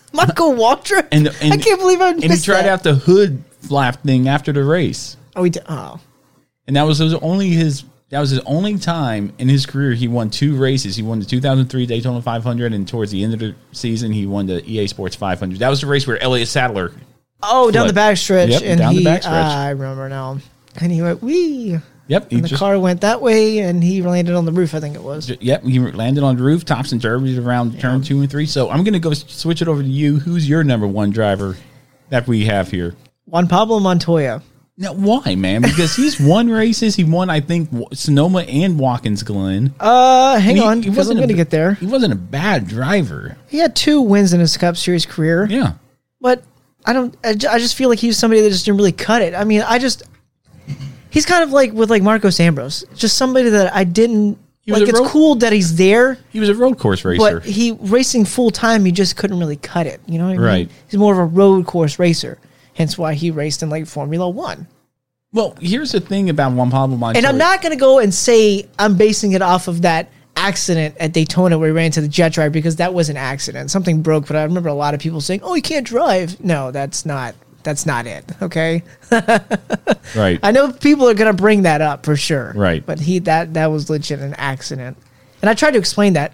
[0.13, 1.07] Michael Waltrip.
[1.12, 2.67] And, and I can't believe I And he tried that.
[2.67, 5.17] out the hood flap thing after the race.
[5.36, 5.63] Oh, he did.
[5.69, 5.99] Oh,
[6.67, 10.08] And that was his only his that was his only time in his career he
[10.08, 10.96] won two races.
[10.96, 14.46] He won the 2003 Daytona 500 and towards the end of the season he won
[14.48, 15.60] the EA Sports 500.
[15.60, 16.93] That was the race where Elliott Sadler
[17.43, 18.50] oh, down the backstretch.
[18.50, 19.04] Yep, and down he.
[19.04, 19.36] back stretch.
[19.36, 20.39] ah, I remember now.
[20.80, 21.78] And he went wee.
[22.08, 24.74] Yep, And the just car went that way, and he landed on the roof.
[24.74, 25.30] I think it was.
[25.30, 28.46] Yep, he landed on the rooftops and derbies around turn 2 and 3.
[28.46, 30.17] So I'm going to go switch it over to you.
[30.20, 31.58] Who's your number 1 driver
[32.10, 32.96] that we have here?
[33.26, 34.41] Juan Pablo Montoya.
[34.80, 35.63] Now, why, man?
[35.63, 36.96] Because he's won races.
[36.96, 39.74] He won, I think, Sonoma and Watkins Glen.
[39.80, 41.74] Uh, hang He- on, he wasn't going to get there.
[41.76, 43.38] He wasn't a bad driver.
[43.48, 45.48] He had two wins in his Cup Series career.
[45.50, 45.74] Yeah.
[46.22, 46.44] but
[46.86, 47.18] I don't.
[47.26, 49.34] I, just feel like he's somebody that just didn't really cut it.
[49.36, 50.04] I mean, I just
[51.10, 54.38] he's kind of like with like Marcos Ambrose, just somebody that I didn't
[54.68, 54.84] like.
[54.84, 57.40] It's road- cool that he's there, He was a road course racer.
[57.40, 58.86] but he racing full time.
[58.86, 60.00] He just couldn't really cut it.
[60.06, 60.46] You know what I mean?
[60.46, 60.72] Right.
[60.88, 62.38] He's more of a road course racer.
[62.78, 64.68] Hence why he raced in like Formula One.
[65.34, 67.18] Well, here's the thing about Juan Pablo Montoya.
[67.18, 70.96] And I'm not going to go and say I'm basing it off of that accident
[71.00, 73.72] at Daytona where he ran into the jet dryer because that was an accident.
[73.72, 76.70] Something broke, but I remember a lot of people saying, "Oh, he can't drive." No,
[76.70, 77.34] that's not.
[77.63, 78.24] That's not it.
[78.44, 78.84] Okay.
[80.16, 80.40] right.
[80.44, 82.54] I know people are going to bring that up for sure.
[82.56, 82.86] Right.
[82.86, 84.98] But he that that was legit an accident,
[85.42, 86.32] and I tried to explain that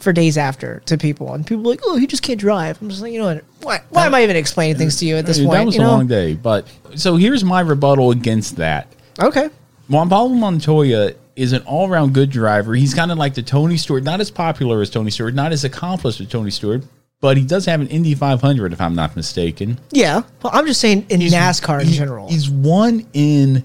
[0.00, 3.02] for days after to people, and people like, "Oh, he just can't drive." I'm just
[3.02, 3.44] like, you know what?
[3.62, 5.58] Why, why am I even explaining things to you at this That point?
[5.58, 5.90] That was you a know?
[5.92, 6.34] long day.
[6.34, 8.86] But so here's my rebuttal against that.
[9.20, 9.50] Okay.
[9.88, 12.74] Juan Pablo Montoya is an all around good driver.
[12.74, 15.64] He's kind of like the Tony Stewart, not as popular as Tony Stewart, not as
[15.64, 16.84] accomplished as Tony Stewart,
[17.20, 19.78] but he does have an Indy 500, if I'm not mistaken.
[19.90, 20.22] Yeah.
[20.42, 22.28] Well, I'm just saying in NASCAR in he- general.
[22.28, 23.64] He's won in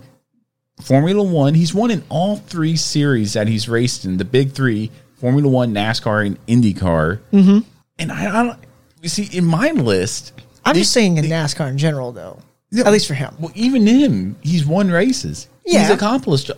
[0.81, 1.53] Formula One.
[1.53, 4.91] He's won in all three series that he's raced in the big three
[5.23, 7.21] Formula One, NASCAR, and IndyCar.
[7.31, 7.59] Mm-hmm.
[7.97, 8.59] And I, I don't,
[9.01, 10.33] you see, in my list,
[10.65, 12.39] I'm just saying in NASCAR in general, though.
[12.77, 13.33] At least for him.
[13.39, 15.47] Well, even him, he's won races.
[15.65, 15.79] Yeah.
[15.79, 16.51] He's accomplished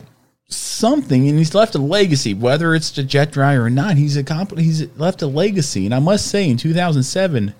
[0.47, 2.33] something, and he's left a legacy.
[2.33, 4.65] Whether it's the jet dryer or not, he's accomplished.
[4.65, 5.85] He's left a legacy.
[5.85, 7.53] And I must say, in 2007,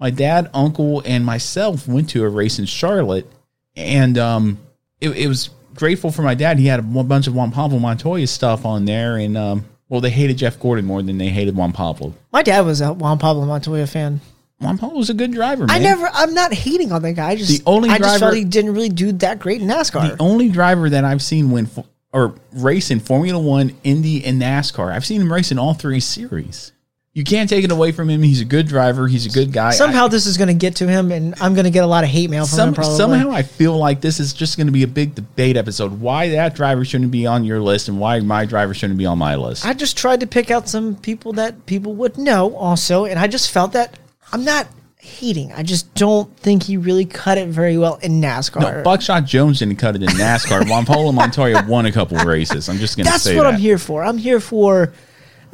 [0.00, 3.30] my dad, uncle, and myself went to a race in Charlotte,
[3.76, 4.58] and um,
[5.02, 6.58] it, it was grateful for my dad.
[6.58, 10.10] He had a bunch of Juan Pablo Montoya stuff on there, and um, Well, they
[10.10, 12.14] hated Jeff Gordon more than they hated Juan Pablo.
[12.32, 14.20] My dad was a Juan Pablo Montoya fan.
[14.60, 15.66] Juan Pablo was a good driver.
[15.66, 15.76] Man.
[15.76, 16.08] I never.
[16.12, 17.30] I'm not hating on that guy.
[17.30, 19.68] I just The only I just driver- felt he didn't really do that great in
[19.68, 20.16] NASCAR.
[20.16, 24.40] The only driver that I've seen win fo- or race in Formula One, Indy, and
[24.40, 26.72] NASCAR, I've seen him race in all three series.
[27.16, 28.22] You can't take it away from him.
[28.22, 29.08] He's a good driver.
[29.08, 29.70] He's a good guy.
[29.70, 32.04] Somehow this is going to get to him, and I'm going to get a lot
[32.04, 32.74] of hate mail from some, him.
[32.74, 32.94] Probably.
[32.94, 35.98] somehow I feel like this is just going to be a big debate episode.
[35.98, 39.16] Why that driver shouldn't be on your list, and why my driver shouldn't be on
[39.16, 39.64] my list.
[39.64, 43.28] I just tried to pick out some people that people would know also, and I
[43.28, 43.98] just felt that
[44.30, 45.52] I'm not hating.
[45.54, 48.60] I just don't think he really cut it very well in NASCAR.
[48.60, 50.68] no, Buckshot Jones didn't cut it in NASCAR.
[50.68, 52.68] Juan Pablo Montoya won a couple races.
[52.68, 53.54] I'm just going to That's what that.
[53.54, 54.04] I'm here for.
[54.04, 54.92] I'm here for.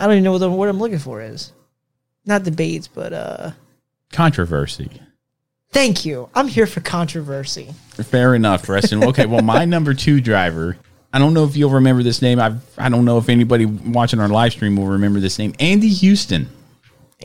[0.02, 1.52] I don't even know what the word I'm looking for is.
[2.26, 3.52] Not debates, but uh,
[4.12, 4.90] Controversy.
[5.70, 6.28] thank you.
[6.34, 7.72] I'm here for controversy.
[7.94, 9.04] Fair enough, Preston.
[9.04, 10.76] Okay, well, my number two driver.
[11.12, 12.40] I don't know if you'll remember this name.
[12.40, 15.54] I I don't know if anybody watching our live stream will remember this name.
[15.60, 16.48] Andy Houston.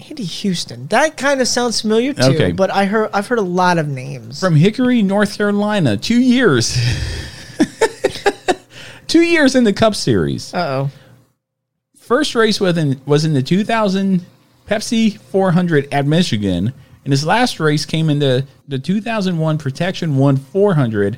[0.07, 0.85] Andy Houston.
[0.89, 2.21] That kind of sounds familiar too.
[2.21, 2.51] Okay.
[2.51, 4.39] But I heard I've heard a lot of names.
[4.39, 5.97] from Hickory, North Carolina.
[5.97, 6.77] Two years.
[9.07, 10.53] Two years in the Cup Series.
[10.53, 10.57] Uh
[10.89, 10.91] oh.
[12.07, 14.25] First race was in, was in the 2000
[14.65, 16.71] Pepsi 400 at Michigan,
[17.03, 21.17] and his last race came in the, the 2001 Protection 1 400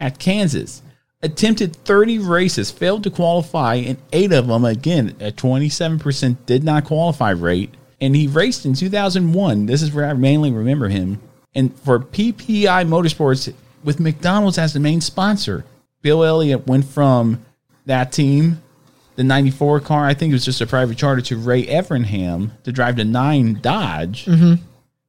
[0.00, 0.82] at Kansas.
[1.22, 6.86] Attempted 30 races, failed to qualify, and eight of them, again, a 27% did not
[6.86, 7.72] qualify rate.
[8.00, 9.66] And he raced in 2001.
[9.66, 11.20] This is where I mainly remember him.
[11.54, 15.64] And for PPI Motorsports with McDonald's as the main sponsor.
[16.02, 17.44] Bill Elliott went from
[17.84, 18.60] that team,
[19.16, 22.72] the 94 car, I think it was just a private charter, to Ray Evernham to
[22.72, 24.26] drive the 9 Dodge.
[24.26, 24.60] Mhm.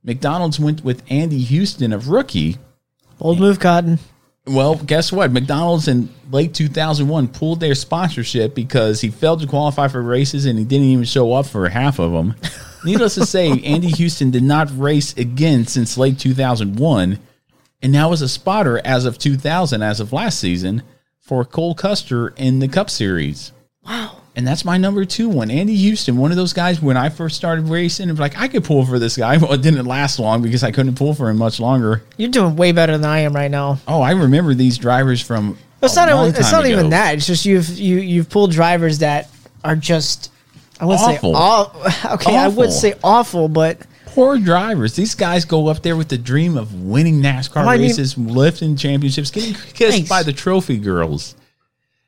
[0.04, 2.58] McDonald's went with Andy Houston, a rookie.
[3.20, 4.00] Old move, Cotton.
[4.46, 5.34] Well, guess what?
[5.34, 10.58] McDonald's in late 2001 pulled their sponsorship because he failed to qualify for races and
[10.58, 12.36] he didn't even show up for half of them.
[12.86, 17.20] Needless to say, Andy Houston did not race again since late 2001
[17.82, 20.82] and now is a spotter as of 2000, as of last season,
[21.20, 23.52] for Cole Custer in the Cup Series.
[23.88, 24.18] Wow.
[24.36, 25.50] And that's my number two one.
[25.50, 28.64] Andy Houston, one of those guys when I first started racing, and like I could
[28.64, 29.38] pull for this guy.
[29.38, 32.04] Well, it didn't last long because I couldn't pull for him much longer.
[32.18, 33.80] You're doing way better than I am right now.
[33.88, 35.58] Oh, I remember these drivers from.
[35.82, 36.28] It's a not.
[36.28, 37.16] Even, it's not even that.
[37.16, 39.30] It's just you've you you've pulled drivers that
[39.64, 40.32] are just.
[40.80, 41.34] I would Awful.
[41.34, 42.36] say aw- okay.
[42.38, 42.72] I would Awful.
[42.72, 44.96] say awful, but Poor drivers.
[44.96, 48.18] These guys go up there with the dream of winning NASCAR Well, I mean- races,
[48.18, 50.10] lifting championships, getting kissed Thanks.
[50.10, 51.36] by the trophy girls.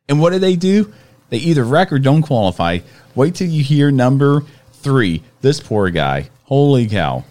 [0.08, 0.92] And what do they do?
[1.30, 2.80] They either wreck or don't qualify.
[3.15, 5.24] Wait till you hear number three.
[5.42, 6.30] This poor guy.
[6.44, 7.24] Holy cow.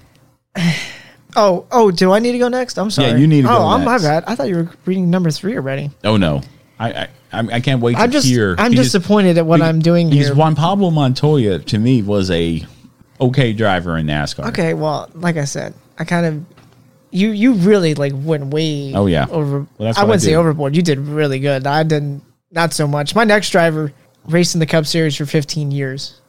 [1.36, 1.90] oh oh.
[1.90, 2.78] Do I need to go next?
[2.78, 3.10] I'm sorry.
[3.10, 4.24] Yeah, you need to oh, go I'm my bad.
[4.26, 5.90] I thought you were reading number three already.
[6.04, 6.42] Oh no.
[6.78, 8.54] I I, I I can't wait to I'm just hear.
[8.58, 10.36] I'm because- disappointed at what because- I'm doing because here.
[10.36, 12.64] Juan Pablo Montoya to me was a
[13.20, 14.48] okay driver in NASCAR.
[14.48, 16.44] Okay, well, like I said, I kind of
[17.10, 19.26] you you really like went way Oh, yeah.
[19.30, 19.66] over.
[19.78, 20.76] Well, I wouldn't say overboard.
[20.76, 21.66] You did really good.
[21.66, 23.14] I didn't not so much.
[23.14, 23.92] My next driver
[24.26, 26.20] raced in the Cup Series for 15 years.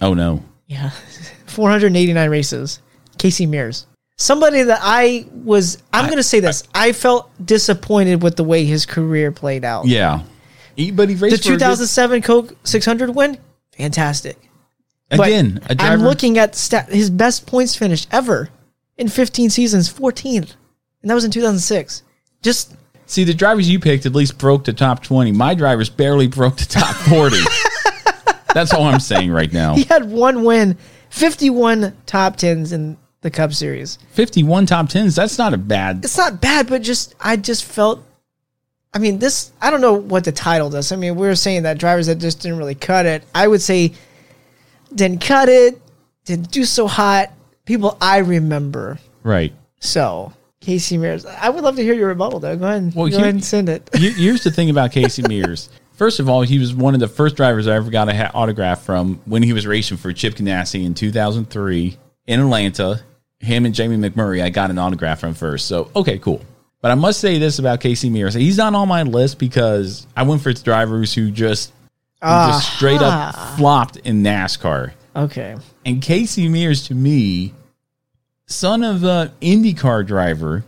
[0.00, 0.42] Oh no.
[0.66, 0.90] Yeah,
[1.46, 2.80] 489 races.
[3.18, 5.82] Casey Mears, somebody that I was.
[5.92, 6.64] I'm going to say this.
[6.74, 9.86] I, felt disappointed with the way his career played out.
[9.86, 10.22] Yeah.
[10.74, 13.38] He, but he raced for a good- 2007 Coke 600 win,
[13.76, 14.38] fantastic.
[15.10, 15.60] Again.
[15.78, 18.48] I'm looking at stat, his best points finish ever
[18.96, 20.54] in 15 seasons, 14th,
[21.02, 22.02] and that was in 2006.
[22.40, 22.74] Just
[23.12, 25.32] See, the drivers you picked at least broke the top 20.
[25.32, 27.36] My drivers barely broke the top 40.
[28.54, 29.74] That's all I'm saying right now.
[29.74, 30.78] he had one win,
[31.10, 33.98] 51 top tens in the Cup Series.
[34.12, 35.14] 51 top 10s.
[35.14, 36.02] That's not a bad.
[36.06, 38.02] It's not bad, but just I just felt.
[38.94, 39.52] I mean, this.
[39.60, 40.90] I don't know what the title does.
[40.90, 43.24] I mean, we were saying that drivers that just didn't really cut it.
[43.34, 43.92] I would say
[44.94, 45.78] didn't cut it,
[46.24, 47.30] didn't do so hot.
[47.66, 48.98] People I remember.
[49.22, 49.52] Right.
[49.80, 52.56] So Casey Mears, I would love to hear your rebuttal though.
[52.56, 53.90] Go ahead, Well, go here- ahead and send it.
[53.94, 55.68] Here's the thing about Casey Mears.
[55.92, 58.30] First of all, he was one of the first drivers I ever got a ha-
[58.34, 61.96] autograph from when he was racing for Chip Ganassi in 2003
[62.26, 63.00] in Atlanta.
[63.40, 65.66] Him and Jamie McMurray, I got an autograph from first.
[65.66, 66.40] So, okay, cool.
[66.80, 68.34] But I must say this about Casey Mears.
[68.34, 71.70] He's not on my list because I went for drivers who just,
[72.22, 74.92] who just straight up flopped in NASCAR.
[75.14, 75.56] Okay.
[75.84, 77.52] And Casey Mears, to me,
[78.52, 80.64] son of an IndyCar driver,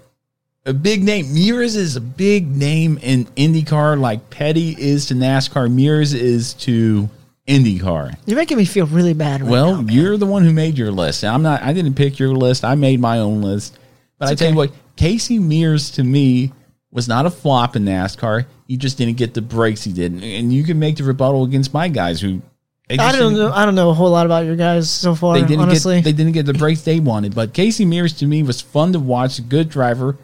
[0.66, 1.32] a big name.
[1.34, 5.72] Mears is a big name in IndyCar, like Petty is to NASCAR.
[5.72, 7.08] Mears is to
[7.46, 8.16] IndyCar.
[8.26, 9.42] You're making me feel really bad.
[9.42, 9.92] Right well, now.
[9.92, 11.24] you're the one who made your list.
[11.24, 11.62] I'm not.
[11.62, 12.64] I didn't pick your list.
[12.64, 13.78] I made my own list.
[14.18, 16.52] But I It's tell you what, Casey Mears to me
[16.90, 18.46] was not a flop in NASCAR.
[18.66, 21.74] He just didn't get the breaks he did, and you can make the rebuttal against
[21.74, 22.40] my guys who
[22.88, 23.50] They I don't know.
[23.50, 25.34] I don't know a whole lot about your guys so far.
[25.34, 27.34] They didn't honestly, get they didn't get the breaks they wanted.
[27.34, 29.48] But Casey Mears to me was fun to watch.
[29.48, 30.18] Good driver.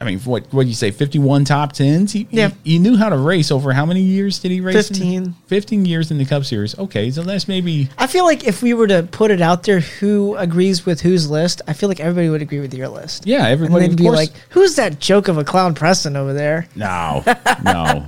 [0.00, 0.90] I mean, what what you say?
[0.90, 2.10] Fifty one top tens.
[2.12, 2.48] He, Yeah.
[2.64, 3.52] he he knew how to race.
[3.52, 4.74] Over how many years did he race?
[4.90, 5.34] in- 15.
[5.46, 6.76] Fifteen years in the Cup Series.
[6.78, 9.78] Okay, so that's maybe I feel like if we were to put it out there,
[9.80, 11.60] who agrees with whose list?
[11.68, 13.26] I feel like everybody would agree with your list.
[13.26, 13.44] yeah.
[13.44, 14.16] And Everybody they'd of be course.
[14.16, 17.22] like, "Who's that joke of a clown Preston over there?" no,
[17.62, 18.04] no.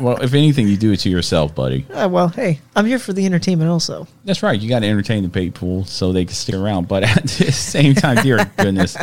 [0.00, 1.86] Well, if anything, you do it to yourself, buddy.
[1.92, 4.06] Uh, well, hey, I'm here for the entertainment also.
[4.24, 4.58] That's right.
[4.58, 6.88] You got to entertain the people so they can stick around.
[6.88, 8.96] But at the same time, dear goodness,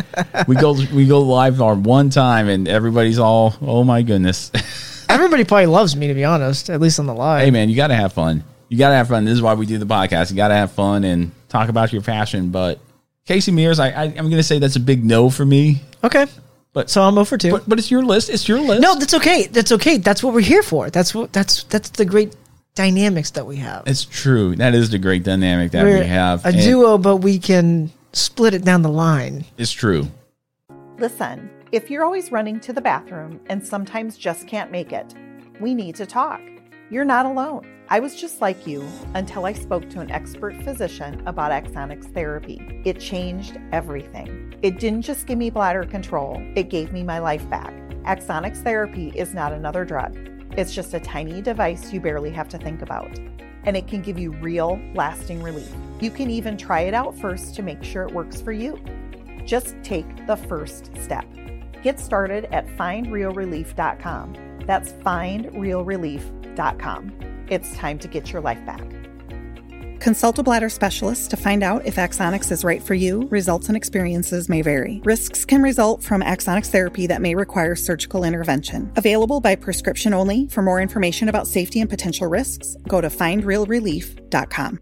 [0.47, 4.51] we go we go live our one time and everybody's all, oh my goodness.
[5.09, 7.43] Everybody probably loves me, to be honest, at least on the live.
[7.43, 8.43] hey man, you got to have fun.
[8.69, 9.23] You got to have fun.
[9.23, 10.29] This is why we do the podcast.
[10.29, 12.49] You got to have fun and talk about your passion.
[12.49, 12.79] But
[13.25, 15.81] Casey Mears, I, I I'm going to say that's a big no for me.
[16.03, 16.25] Okay,
[16.73, 17.51] But so I'm over two.
[17.51, 18.29] but but it's your list.
[18.29, 18.81] It's your list.
[18.81, 19.47] no, that's okay.
[19.47, 19.97] That's okay.
[19.97, 20.89] That's what we're here for.
[20.89, 21.33] That's what.
[21.33, 22.35] That's that's the great
[22.75, 23.83] dynamics that we have.
[23.87, 24.55] it's true.
[24.55, 26.45] That is the great dynamic that We're we have.
[26.45, 29.45] a And duo, but we can split it down the line.
[29.57, 30.07] It's true.
[30.99, 35.13] Listen, if you're always running to the bathroom and sometimes just can't make it,
[35.59, 36.39] we need to talk.
[36.91, 37.67] You're not alone.
[37.89, 42.81] I was just like you until I spoke to an expert physician about Axonics therapy.
[42.83, 44.53] It changed everything.
[44.61, 47.73] It didn't just give me bladder control, it gave me my life back.
[48.03, 50.17] Axonics therapy is not another drug,
[50.57, 53.17] it's just a tiny device you barely have to think about.
[53.63, 55.73] And it can give you real, lasting relief.
[56.01, 58.83] You can even try it out first to make sure it works for you.
[59.45, 61.25] Just take the first step.
[61.83, 64.33] Get started at findrealrelief.com.
[64.65, 67.36] That's findrealrelief.com.
[67.49, 68.83] It's time to get your life back.
[69.99, 73.27] Consult a bladder specialist to find out if Axonics is right for you.
[73.29, 75.01] Results and experiences may vary.
[75.03, 78.91] Risks can result from Axonics therapy that may require surgical intervention.
[78.95, 80.47] Available by prescription only.
[80.47, 84.79] For more information about safety and potential risks, go to findrealrelief.com.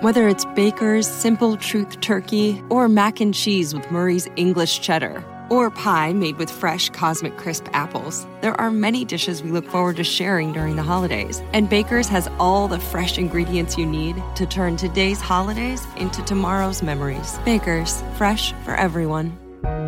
[0.00, 5.70] Whether it's Baker's Simple Truth Turkey or mac and cheese with Murray's English Cheddar or
[5.70, 10.04] pie made with fresh Cosmic Crisp apples, there are many dishes we look forward to
[10.04, 11.42] sharing during the holidays.
[11.52, 16.82] And Baker's has all the fresh ingredients you need to turn today's holidays into tomorrow's
[16.82, 17.38] memories.
[17.44, 19.38] Baker's, fresh for everyone.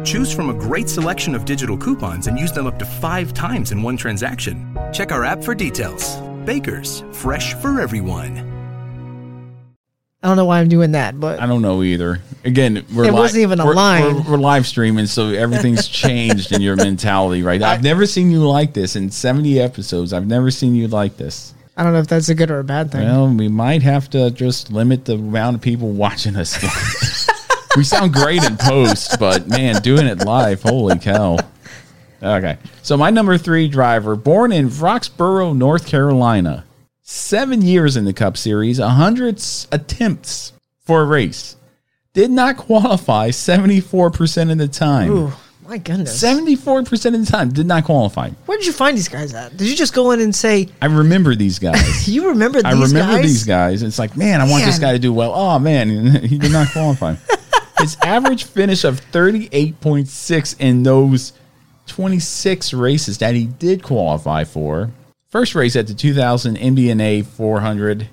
[0.05, 3.73] Choose from a great selection of digital coupons and use them up to five times
[3.73, 4.79] in one transaction.
[4.93, 6.17] Check our app for details.
[6.45, 8.56] Bakers, fresh for everyone.
[10.27, 12.21] I don't know why I'm doing that, but I don't know either.
[12.45, 14.03] Again, we're It li- wasn't even a we're- line.
[14.25, 17.63] We're, we're live streaming, so everything's changed in your mentality, right?
[17.63, 20.13] I've never seen you like this in 70 episodes.
[20.13, 21.55] I've never seen you like this.
[21.77, 23.03] I don't know if that's a good or a bad thing.
[23.05, 26.59] Well, we might have to just limit the amount of people watching us.
[27.77, 31.39] we sound great in post, but man, doing it live, holy cow.
[32.21, 32.59] Okay.
[32.83, 36.65] So my number three driver, born in Roxboro, North Carolina,
[37.07, 41.57] seven years in the Cup Series, a hundred attempts for a race,
[42.13, 45.11] did not qualify 74% of the time.
[45.11, 45.33] Ooh,
[45.67, 46.21] my goodness.
[46.21, 48.31] 74% of the time did not qualify.
[48.47, 49.57] Where did you find these guys at?
[49.57, 52.09] Did you just go in and say, I remember these guys.
[52.13, 52.75] you remember these guys?
[52.75, 53.23] I remember guys?
[53.23, 53.83] these guys.
[53.83, 55.33] It's like, man, I want this guy to do well.
[55.33, 55.89] Oh man,
[56.23, 57.15] he did not qualify.
[57.79, 61.35] His average finish of 38.6 in those
[61.89, 64.91] 26 races that he did qualify for.
[65.29, 68.09] First race at the 2000 MBNA 400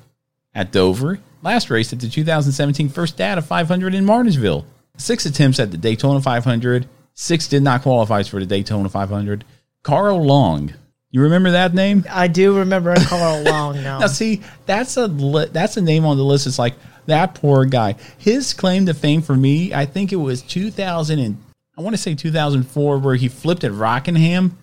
[0.55, 1.19] at Dover.
[1.41, 4.65] Last race at the 2017 First Data 500 in Martinsville.
[4.97, 6.87] Six attempts at the Daytona 500.
[7.13, 9.43] Six did not qualify for the Daytona 500.
[9.83, 10.73] Carl Long.
[11.11, 12.05] You remember that name?
[12.09, 13.99] I do remember Carl Long now.
[14.03, 16.47] Now, see, that's a li- that's a name on the list.
[16.47, 16.73] It's like
[17.05, 17.95] that poor guy.
[18.17, 21.37] His claim to fame for me, I think it was 2000 and
[21.77, 24.57] I want to say 2004, where he flipped at Rockingham.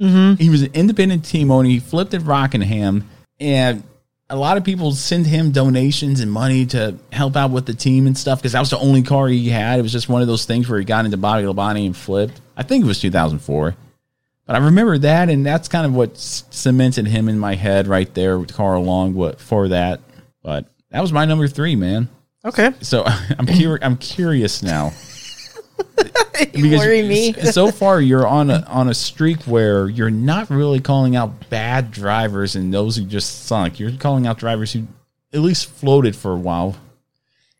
[0.00, 0.38] Mhm.
[0.38, 1.68] He was an independent team owner.
[1.68, 3.08] He flipped at Rockingham,
[3.40, 3.82] and
[4.30, 8.06] a lot of people sent him donations and money to help out with the team
[8.06, 9.78] and stuff because that was the only car he had.
[9.78, 12.40] It was just one of those things where he got into Bobby Labonte and flipped.
[12.56, 13.76] I think it was 2004.
[14.46, 18.12] But I remember that, and that's kind of what cemented him in my head right
[18.14, 20.00] there with Carl Long what, for that.
[20.42, 22.08] But that was my number three, man.
[22.44, 22.72] Okay.
[22.80, 23.04] So
[23.38, 24.92] I'm cur- I'm curious now.
[26.52, 27.32] You worry me.
[27.32, 31.90] so far, you're on a on a streak where you're not really calling out bad
[31.92, 33.78] drivers and those who just sunk.
[33.78, 34.86] You're calling out drivers who
[35.32, 36.76] at least floated for a while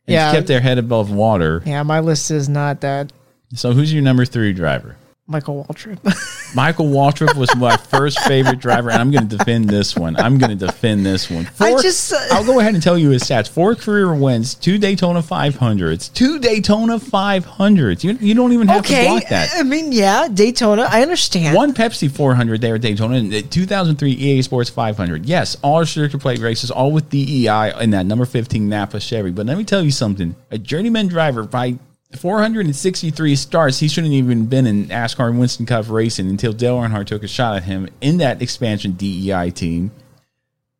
[0.07, 0.33] and Yeah.
[0.33, 1.63] kept their head above water.
[1.65, 3.13] Yeah, my list is not that.
[3.55, 4.97] So who's your number three driver?
[5.27, 6.55] Michael Waltrip.
[6.55, 10.17] Michael Waltrip was my first favorite driver, and I'm going to defend this one.
[10.17, 11.49] I'm going to defend this one.
[11.59, 14.77] I just, uh, I'll go ahead and tell you his stats: four career wins, two
[14.77, 18.05] Daytona 500s, two Daytona 500s.
[18.05, 19.49] You, you don't even have to okay, block that.
[19.55, 20.83] I mean, yeah, Daytona.
[20.83, 21.57] I understand.
[21.57, 25.25] One Pepsi 400 there at Daytona, and 2003 EA Sports 500.
[25.25, 29.31] Yes, all restrictor plate races, all with DEI in that number 15 Napa Chevy.
[29.31, 31.79] But let me tell you something: a journeyman driver by
[32.17, 37.07] 463 starts, he shouldn't even been in NASCAR and Winston Cup racing until Dale Earnhardt
[37.07, 39.91] took a shot at him in that expansion DEI team,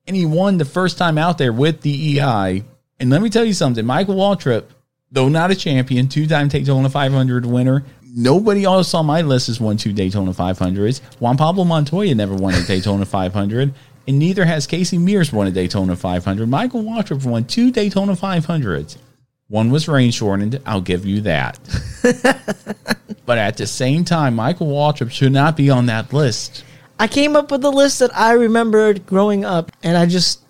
[0.07, 2.65] and he won the first time out there with DEI.
[3.01, 4.65] And let me tell you something: Michael Waltrip,
[5.11, 7.85] though not a champion, two-time Daytona 500 winner.
[8.17, 11.01] Nobody else on my list has won two Daytona 500s.
[11.19, 13.75] Juan Pablo Montoya never won a Daytona 500,
[14.07, 16.49] and neither has Casey Mears won a Daytona 500.
[16.49, 18.99] Michael Waltrip won two Daytona 500s.
[19.49, 20.61] One was rain shortened.
[20.65, 21.59] I'll give you that.
[23.27, 26.65] but at the same time, Michael Waltrip should not be on that list.
[26.99, 30.41] I came up with a list that I remembered growing up, and I just,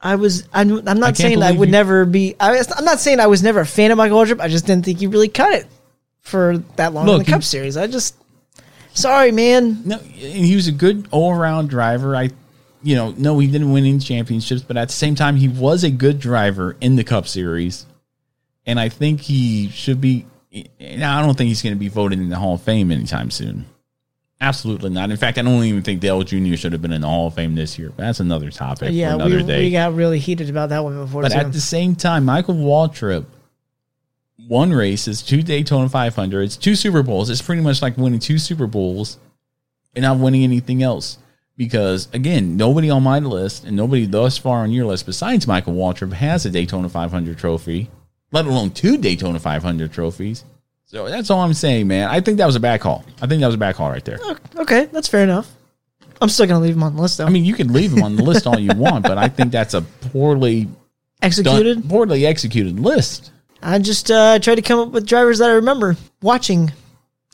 [0.00, 2.36] I was, I'm, I'm not can't saying I would you- never be.
[2.38, 4.40] I, I'm not saying I was never a fan of Michael Waltrip.
[4.40, 5.66] I just didn't think he really cut it
[6.20, 7.76] for that long in the Cup he- Series.
[7.76, 8.14] I just,
[8.94, 9.82] sorry, man.
[9.84, 10.12] No, and
[10.44, 12.14] he was a good all around driver.
[12.14, 12.30] I,
[12.82, 15.82] you know, no, he didn't win any championships, but at the same time, he was
[15.82, 17.86] a good driver in the Cup Series,
[18.66, 20.26] and I think he should be.
[20.80, 23.30] Now, I don't think he's going to be voted in the Hall of Fame anytime
[23.30, 23.66] soon.
[24.40, 25.10] Absolutely not.
[25.10, 26.56] In fact, I don't even think Dale Jr.
[26.56, 27.88] should have been in the Hall of Fame this year.
[27.90, 29.60] But that's another topic yeah, another we, day.
[29.64, 31.22] we got really heated about that one before.
[31.22, 31.38] But too.
[31.38, 33.24] at the same time, Michael Waltrip
[34.48, 37.30] won races, two Daytona 500s, two Super Bowls.
[37.30, 39.18] It's pretty much like winning two Super Bowls
[39.94, 41.18] and not winning anything else.
[41.56, 45.72] Because again, nobody on my list and nobody thus far on your list besides Michael
[45.72, 47.90] Waltrip has a Daytona 500 trophy,
[48.32, 50.44] let alone two Daytona 500 trophies.
[50.86, 52.08] So that's all I'm saying, man.
[52.08, 53.04] I think that was a bad call.
[53.20, 54.18] I think that was a bad call right there.
[54.56, 55.52] okay, that's fair enough.
[56.20, 57.26] I'm still gonna leave him on the list though.
[57.26, 59.52] I mean, you can leave him on the list all you want, but I think
[59.52, 60.68] that's a poorly
[61.22, 61.80] Executed?
[61.80, 63.32] done- poorly executed list.
[63.62, 66.70] I just uh, tried to come up with drivers that I remember watching,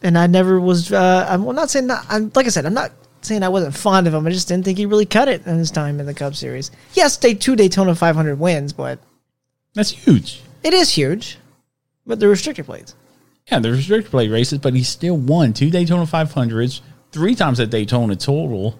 [0.03, 0.93] and I never was.
[0.93, 2.07] Uh, I'm not saying not.
[2.09, 4.27] I'm like I said, I'm not saying I wasn't fond of him.
[4.27, 6.71] I just didn't think he really cut it in his time in the Cup Series.
[6.95, 8.99] Yes, day two Daytona 500 wins, but
[9.75, 10.41] That's huge.
[10.63, 11.39] It is huge.
[12.07, 12.95] But the restrictor plates.
[13.51, 17.71] Yeah, the restrictor plate races, but he still won two Daytona 500s, three times at
[17.71, 18.79] Daytona total,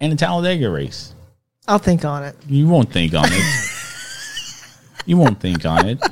[0.00, 1.14] and a Talladega race.
[1.68, 2.36] I'll think on it.
[2.48, 3.44] You won't think on it.
[5.06, 6.02] you won't think on it.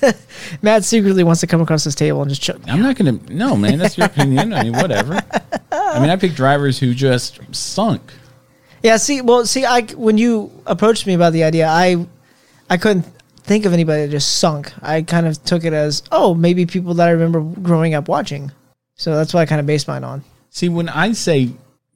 [0.62, 2.60] Matt secretly wants to come across this table and just choke.
[2.66, 3.34] I'm not going to.
[3.34, 4.52] No, man, that's your opinion.
[4.52, 5.20] I mean, whatever.
[5.72, 8.12] I mean, I pick drivers who just sunk.
[8.82, 12.06] Yeah, see, well, see, I when you approached me about the idea, I
[12.70, 13.06] I couldn't
[13.48, 14.72] think of anybody that just sunk.
[14.82, 18.52] I kind of took it as, oh, maybe people that I remember growing up watching.
[18.94, 20.22] So that's what I kind of based mine on.
[20.50, 21.50] See, when I say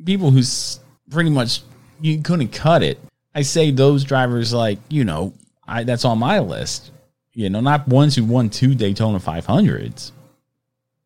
[0.04, 0.80] people who's
[1.10, 1.62] pretty much
[2.00, 2.98] you couldn't cut it,
[3.34, 5.32] I say those drivers like you know
[5.66, 6.90] I that's on my list.
[7.34, 10.12] You know, not ones who won two Daytona 500s.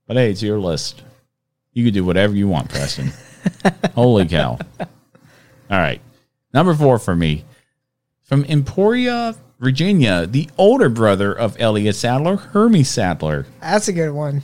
[0.07, 1.03] But hey, it's your list.
[1.73, 3.13] You can do whatever you want, Preston.
[3.95, 4.59] Holy cow!
[4.81, 4.87] All
[5.71, 6.01] right,
[6.53, 7.45] number four for me
[8.23, 13.47] from Emporia, Virginia, the older brother of Elliott Sadler, Hermie Sadler.
[13.61, 14.43] That's a good one.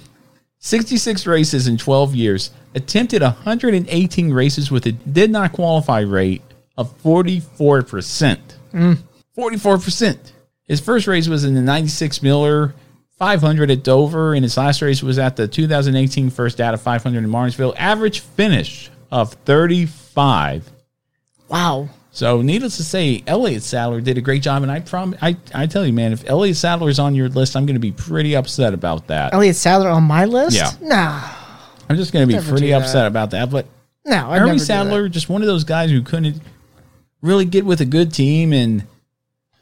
[0.58, 6.42] 66 races in 12 years, attempted 118 races with a did not qualify rate
[6.76, 8.38] of 44%.
[8.72, 8.98] Mm.
[9.36, 10.18] 44%.
[10.66, 12.74] His first race was in the 96 Miller
[13.18, 17.28] 500 at Dover, and his last race was at the 2018 First Data 500 in
[17.28, 17.74] Martinsville.
[17.76, 20.70] Average finish of 35.
[21.48, 21.88] Wow.
[22.14, 25.66] So, needless to say, Elliott Sadler did a great job, and I prom- I, I
[25.66, 28.36] tell you, man, if Elliott Sadler is on your list, I'm going to be pretty
[28.36, 29.32] upset about that.
[29.32, 30.54] Elliot Sadler on my list?
[30.54, 30.70] Yeah.
[30.82, 31.22] Nah.
[31.88, 33.50] I'm just going to be pretty upset about that.
[33.50, 33.66] But
[34.04, 36.40] No, I'd Hermie Sadler, just one of those guys who couldn't
[37.22, 38.84] really get with a good team and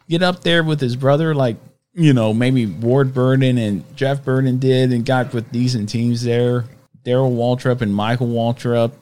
[0.09, 1.57] get up there with his brother, like
[1.95, 6.65] you know maybe Ward Burton and Jeff Burton did, and got with decent teams there.
[7.05, 8.93] Darrell Waltrip and Michael Waltrip,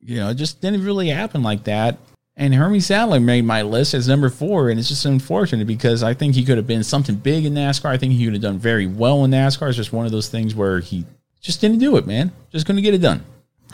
[0.00, 1.98] you know, it just didn't really happen like that.
[2.36, 6.14] And Hermie Sadler made my list as number four, and it's just unfortunate because I
[6.14, 7.90] think he could have been something big in NASCAR.
[7.90, 9.68] I think he would have done very well in NASCAR.
[9.68, 11.04] It's just one of those things where he
[11.42, 12.32] just didn't do it, man.
[12.50, 13.22] Just couldn't get it done.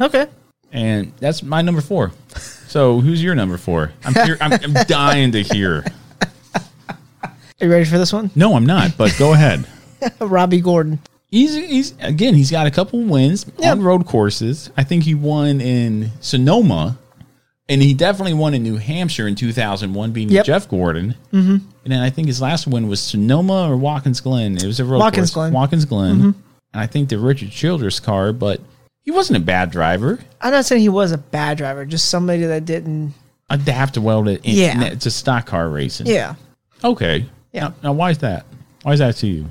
[0.00, 0.26] Okay.
[0.72, 2.12] And that's my number four.
[2.66, 3.92] So who's your number four?
[4.04, 5.84] I'm here, I'm, I'm dying to hear.
[7.60, 8.30] Are you ready for this one?
[8.34, 8.96] No, I'm not.
[8.96, 9.66] But go ahead.
[10.20, 11.00] Robby Gordon.
[11.30, 12.34] He's he's again.
[12.34, 14.70] He's got a couple wins on road courses.
[14.76, 16.96] I think he won in Sonoma,
[17.68, 20.46] and he definitely won in New Hampshire in 2001, beating Yep.
[20.46, 21.14] Jeff Gordon.
[21.32, 21.60] Mhm.
[21.84, 24.56] And then I think his last win was Sonoma or Watkins Glen.
[24.56, 25.44] It was a road Watkins course.
[25.44, 25.52] Glen.
[25.52, 26.16] Watkins Glen.
[26.18, 26.34] Mhm.
[26.74, 28.60] And I think the Richard Childress car, but
[29.02, 30.18] He wasn't a bad driver.
[30.42, 33.14] I'm not saying he was a bad driver, just somebody that didn't.
[33.48, 34.94] Adapt well to weld it in, Yeah.
[34.96, 36.06] to stock car racing.
[36.08, 36.34] Yeah.
[36.84, 37.24] Okay.
[37.54, 37.68] Yeah.
[37.68, 38.44] Now, now why is that?
[38.82, 39.50] Why is that to you?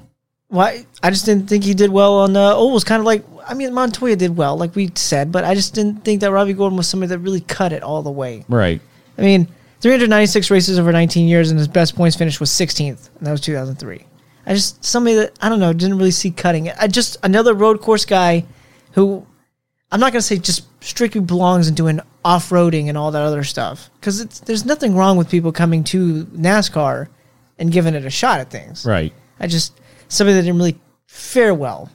[0.50, 0.86] Why?
[1.02, 2.84] I just didn't think he did well on uh, ovals.
[2.84, 6.04] Kind of like I mean, Montoya did well, like we said, but I just didn't
[6.04, 8.44] think that Robby Gordon was somebody that really cut it all the way.
[8.50, 8.82] Right.
[9.18, 9.48] I mean,
[9.82, 13.42] 396 races over 19 years, and his best points finish was 16th, and that was
[13.42, 14.06] 2003.
[14.48, 16.76] I just somebody that I don't know didn't really see cutting it.
[16.80, 18.46] I just another road course guy
[18.94, 19.28] who
[19.92, 23.44] I'm not gonna say just strictly belongs in doing off roading and all that other
[23.44, 27.10] stuff because there's nothing wrong with people coming to NASCAR
[27.60, 28.86] and giving it a shot at things.
[28.86, 29.14] Right.
[29.38, 31.92] I just somebody that didn't really fare well.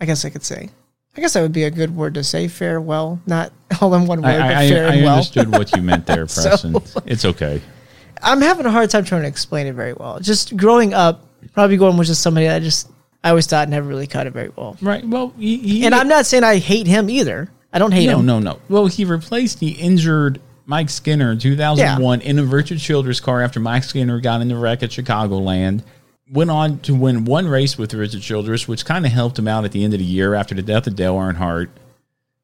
[0.00, 0.70] I guess I could say.
[1.16, 2.48] I guess that would be a good word to say.
[2.48, 5.12] Farewell, not all in one word, I, but I, fare I well.
[5.14, 6.76] understood what you meant there, So- Preston.
[7.06, 7.60] it's okay.
[8.22, 10.18] I'm having a hard time trying to explain it very well.
[10.18, 11.26] Just growing up,
[11.56, 12.90] Robby Gordon was just somebody that I just
[13.22, 14.76] I always thought never really cut it very well.
[14.80, 15.06] Right.
[15.06, 17.48] Well, he, he- and I'm not saying I hate him either.
[17.72, 18.26] I don't hate no, him.
[18.26, 18.60] No, no, no.
[18.68, 23.60] Well, he replaced the injured Mike Skinner in 2001 in a Richard Childress car after
[23.60, 25.82] Mike Skinner got in the wreck at Chicagoland.
[26.30, 29.64] Went on to win one race with Richard Childress, which kind of helped him out
[29.64, 31.68] at the end of the year after the death of Dale Earnhardt.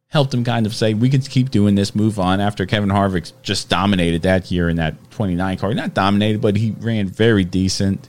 [0.09, 2.41] Helped him kind of say, we can keep doing this, move on.
[2.41, 5.73] After Kevin Harvick just dominated that year in that 29 car.
[5.73, 8.09] Not dominated, but he ran very decent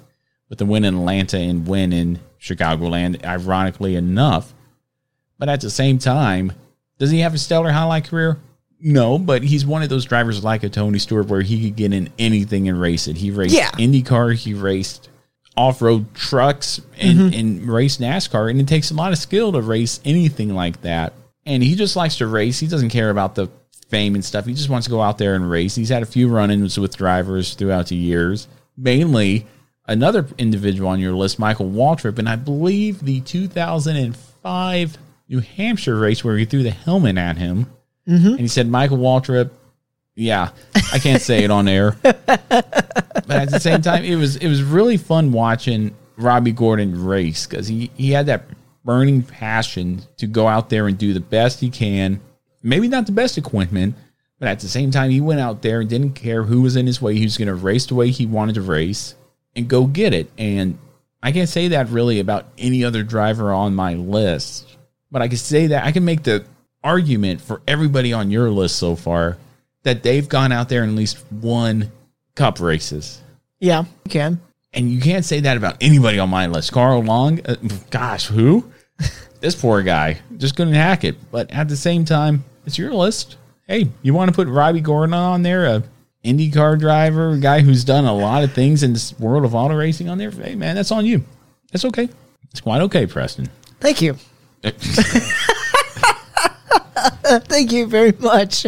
[0.50, 4.54] with the win in Atlanta and win in Chicagoland, ironically enough.
[5.38, 6.52] But at the same time,
[6.98, 8.40] does he have a stellar highlight career?
[8.82, 11.94] No, but he's one of those drivers like a Tony Stewart where he could get
[11.94, 13.16] in anything and race it.
[13.18, 13.70] He raced Yeah.
[13.72, 15.10] IndyCar, he raced
[15.58, 17.40] off-road trucks and, Mhm.
[17.40, 21.14] and race NASCAR, and it takes a lot of skill to race anything like that.
[21.46, 22.60] And he just likes to race.
[22.60, 23.50] He doesn't care about the
[23.90, 24.46] fame and stuff.
[24.46, 25.76] He just wants to go out there and race.
[25.76, 28.48] He's had a few run-ins with drivers throughout the years,
[28.78, 29.46] mainly
[29.88, 34.98] another individual on your list, Michael Waltrip, and I believe the 2005
[35.28, 37.68] New Hampshire race where he threw the helmet at him,
[38.08, 38.32] Mhm.
[38.32, 39.50] and he said, "Michael Waltrip."
[40.16, 40.50] Yeah,
[40.94, 41.96] I can't say it on air,
[43.32, 47.48] but at the same time, it was it was really fun watching Robby Gordon race
[47.48, 48.44] because he he had that
[48.84, 52.20] burning passion to go out there and do the best he can.
[52.62, 53.96] Maybe not the best equipment,
[54.38, 56.86] but at the same time, he went out there and didn't care who was in
[56.86, 57.16] his way.
[57.16, 59.16] He was going to race the way he wanted to race
[59.56, 60.30] and go get it.
[60.38, 60.78] And
[61.24, 64.78] I can't say that really about any other driver on my list,
[65.10, 66.46] but I can say that I can make the
[66.84, 69.38] argument for everybody on your list so far
[69.84, 71.92] that they've gone out there and at least won
[72.36, 73.22] cup races.
[73.60, 74.42] Yeah, you can.
[74.74, 76.72] And you can't say that about anybody on my list.
[76.72, 77.56] Carl Long, uh,
[77.90, 78.72] gosh, who?
[79.42, 81.18] this poor guy just couldn't hack it.
[81.32, 83.38] But at the same time, it's your list.
[83.68, 85.84] Hey, you want to put Robby Gordon on there, a
[86.24, 89.76] IndyCar driver, a guy who's done a lot of things in this world of auto
[89.76, 90.32] racing on there?
[90.32, 91.24] Hey, man, that's on you.
[91.72, 92.10] That's okay.
[92.50, 93.50] It's quite okay, Preston.
[93.80, 94.16] Thank you.
[97.24, 98.66] Thank you very much.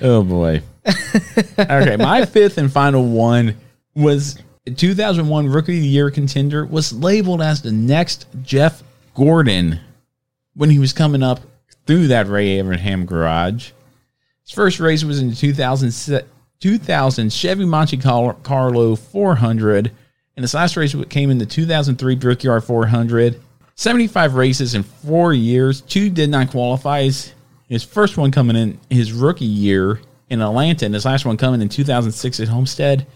[0.00, 0.62] Oh boy.
[1.58, 3.56] okay, my fifth and final one
[3.94, 4.38] was
[4.76, 8.82] 2001 Rookie of the Year contender was labeled as the next Jeff
[9.14, 9.80] Gordon
[10.54, 11.40] when he was coming up
[11.86, 13.70] through that Ray Evernham garage.
[14.42, 16.24] His first race was in 2000,
[16.60, 19.92] 2000 Chevy Monte Carlo 400,
[20.36, 23.40] and his last race came in the 2003 Brickyard 400.
[23.74, 25.82] 75 races in four years.
[25.82, 27.02] Two did not qualify.
[27.02, 27.32] His,
[27.68, 30.00] his first one coming in his rookie year
[30.30, 33.06] in Atlanta, and his last one coming in 2006 at Homestead.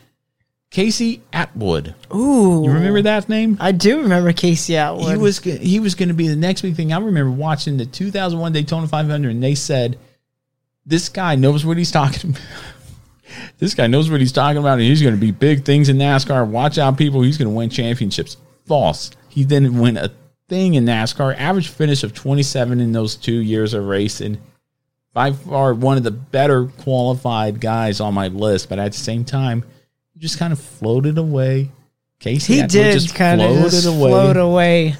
[0.71, 1.95] Casey Atwood.
[2.15, 3.59] Ooh, You remember that name?
[3.61, 5.17] I do remember Casey Atwood.
[5.17, 6.95] He was he was going to be the next big thing.
[6.95, 9.99] I remember watching the 2001 Daytona 500, and they said
[10.87, 12.43] this guy knows what he's talking about.
[13.59, 15.99] this guy knows what he's talking about, and he's going to be big things in
[15.99, 16.49] NASCAR.
[16.49, 17.21] Watch out, people!
[17.21, 18.39] He's going to win championships.
[18.65, 19.11] False.
[19.29, 20.11] He didn't win a
[20.49, 21.37] thing in NASCAR.
[21.37, 24.41] Average finish of 27 in those two years of racing.
[25.15, 29.25] By far, one of the better qualified guys on my list, but at the same
[29.25, 29.65] time,
[30.15, 31.71] he just kind of floated away.
[32.19, 34.11] Casey he did just kind of floated just away.
[34.11, 34.95] float away.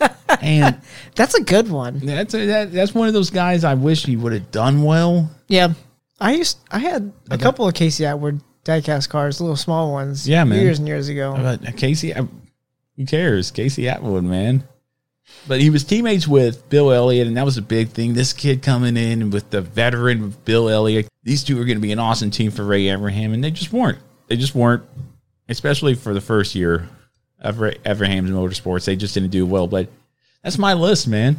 [0.40, 0.80] and
[1.14, 1.98] that's a good one.
[1.98, 5.30] That's a, that, that's one of those guys I wish he would have done well.
[5.46, 5.74] Yeah,
[6.18, 10.28] I used I had a couple of Casey Atwood diecast cars, little small ones.
[10.28, 10.60] Yeah, man.
[10.60, 11.34] years and years ago.
[11.36, 12.26] But Casey, I,
[12.96, 13.50] who cares?
[13.50, 14.64] Casey Atwood, man.
[15.46, 18.14] But he was teammates with Bill Elliott, and that was a big thing.
[18.14, 21.08] This kid coming in with the veteran Bill Elliott.
[21.22, 23.72] These two are going to be an awesome team for Ray Evernham, and they just
[23.72, 23.98] weren't.
[24.28, 24.84] They just weren't,
[25.48, 26.88] especially for the first year
[27.40, 28.84] of Ray Evernham's motorsports.
[28.86, 29.66] They just didn't do well.
[29.66, 29.88] But
[30.42, 31.38] that's my list, man.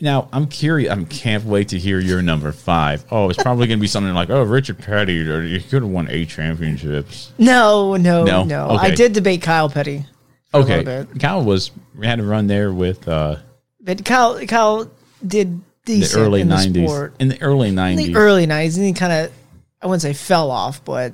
[0.00, 0.90] Now I'm curious.
[0.92, 3.04] I can't wait to hear your number five.
[3.10, 5.90] Oh, it's probably going to be something like, "Oh, Richard Petty, or he could have
[5.90, 8.44] won eight championships." No, no, No?
[8.44, 8.66] no.
[8.70, 8.86] Okay.
[8.86, 10.06] I did debate Kyle Petty.
[10.54, 11.06] A Okay.
[11.18, 13.06] Kyle was we had to run there with.
[13.08, 13.36] uh
[13.80, 14.90] But Kyle, Kyle
[15.26, 16.84] did decent the early in the 90s.
[16.86, 17.14] sport.
[17.18, 17.90] In the early 90s.
[18.06, 19.32] In the early 90s, and he kind of,
[19.80, 21.12] I wouldn't say fell off, but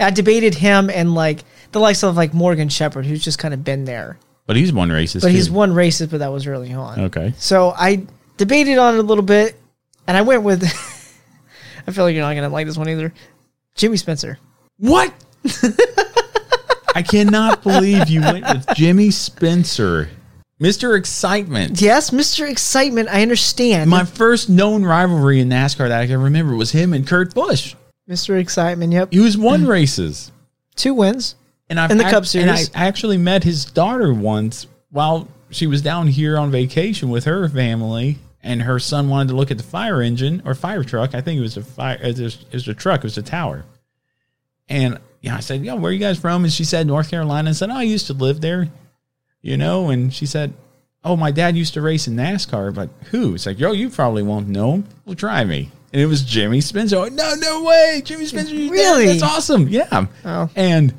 [0.00, 3.62] I debated him and like the likes of like Morgan Shepherd, who's just kind of
[3.64, 4.18] been there.
[4.46, 5.22] but he's won races.
[5.22, 5.52] But he's too.
[5.54, 7.00] won races, but that was early on.
[7.00, 7.34] Okay.
[7.38, 8.06] So I
[8.36, 9.56] debated on it a little bit,
[10.06, 10.62] and I went with.
[11.86, 13.12] I feel like you're not gonna like this one either.
[13.74, 14.38] Jimmy Spencer.
[14.78, 15.12] What?
[16.94, 20.10] I cannot believe you went with Jimmy Spencer,
[20.60, 20.96] Mr.
[20.96, 21.80] Excitement.
[21.80, 22.48] Yes, Mr.
[22.48, 23.08] Excitement.
[23.08, 23.90] I understand.
[23.90, 27.74] My first known rivalry in NASCAR that I can remember was him and Kurt Busch.
[28.08, 28.38] Mr.
[28.38, 28.92] Excitement.
[28.92, 29.12] Yep.
[29.12, 30.30] He was won races.
[30.76, 31.34] Two wins.
[31.68, 32.68] And I've In the Cup Series.
[32.68, 37.24] And I actually met his daughter once while she was down here on vacation with
[37.24, 41.14] her family, and her son wanted to look at the fire engine or fire truck.
[41.14, 41.98] I think it was a fire.
[42.02, 43.00] It was, it was a truck.
[43.00, 43.64] It was a tower.
[44.68, 47.50] And yeah, I said, "Yeah, where are you guys from?" And she said, "North Carolina."
[47.50, 48.68] I said, "Oh, I used to live there."
[49.40, 50.52] You know, and she said,
[51.04, 54.24] "Oh, my dad used to race in NASCAR, but who?" It's like, "Yo, you probably
[54.24, 54.84] won't know him.
[55.06, 56.96] Well, try me." And it was Jimmy Spencer.
[56.96, 58.54] Oh, no, no way, Jimmy Spencer!
[58.54, 58.70] you?
[58.70, 59.06] Really?
[59.06, 59.68] That's awesome.
[59.68, 60.06] Yeah.
[60.24, 60.50] Oh.
[60.56, 60.92] And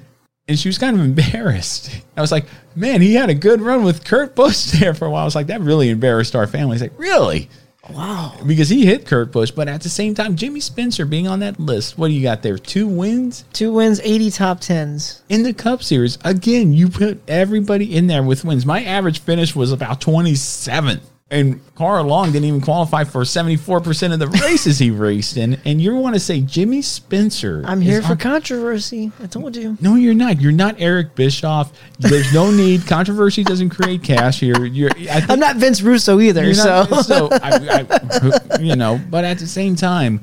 [0.48, 1.90] and she was kind of embarrassed.
[2.16, 2.46] I was like,
[2.76, 5.36] "Man, he had a good run with Kurt Busch there for a while." I was
[5.36, 7.50] like, "That really embarrassed our family." He's like, "Really?"
[7.90, 8.38] Wow.
[8.46, 11.60] Because he hit Kurt Busch, but at the same time, Jimmy Spencer being on that
[11.60, 11.98] list.
[11.98, 12.58] What do you got there?
[12.58, 15.22] Two wins Two wins, 80 top tens.
[15.28, 16.18] in the Cup Series.
[16.24, 18.66] Again, you put everybody in there with wins.
[18.66, 21.02] My average finish was about 27th.
[21.34, 25.60] And Carl Long didn't even qualify for 74% of the races he raced in.
[25.66, 27.64] And you want to say Jimmy Spencer.
[27.66, 29.12] I'm here for on- controversy.
[29.20, 29.76] I told you.
[29.82, 30.40] no, you're not.
[30.40, 31.74] You're not Eric Bischoff.
[31.98, 32.86] There's no need.
[32.86, 34.64] Controversy doesn't create cash here.
[34.64, 36.44] You're, I I'm not Vince Russo either.
[36.46, 40.22] you're so not- so I, I, you know, but at the same time,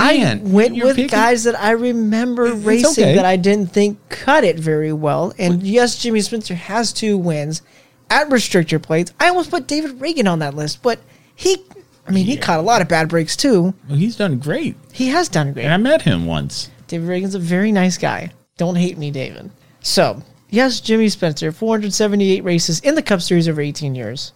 [0.00, 3.14] I went with picking- guys that I remember It's racing okay.
[3.16, 5.32] that I didn't think cut it very well.
[5.38, 7.62] And yes, Jimmy Spencer has two wins
[8.10, 9.12] at restrictor plates.
[9.20, 10.98] I almost put David Ragan on that list, but
[11.34, 11.58] he,
[12.06, 13.74] I mean, he caught a lot of bad breaks too.
[13.88, 14.76] Well, he's done great.
[14.92, 15.64] He has done great.
[15.64, 16.70] And I met him once.
[16.86, 18.30] David Ragan's a very nice guy.
[18.56, 19.50] Don't hate me, David.
[19.80, 24.32] So, yes, Jimmy Spencer, 478 races in the Cup Series over 18 years.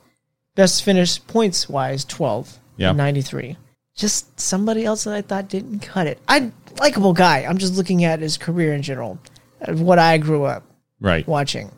[0.54, 2.58] Best finish points wise, 12.
[2.76, 2.92] Yeah.
[2.92, 3.56] 93.
[3.96, 6.18] Just somebody else that I thought didn't cut it.
[6.28, 7.40] I likable guy.
[7.44, 9.18] I'm just looking at his career in general,
[9.62, 10.62] of what I grew up
[11.00, 11.26] Right.
[11.26, 11.70] watching.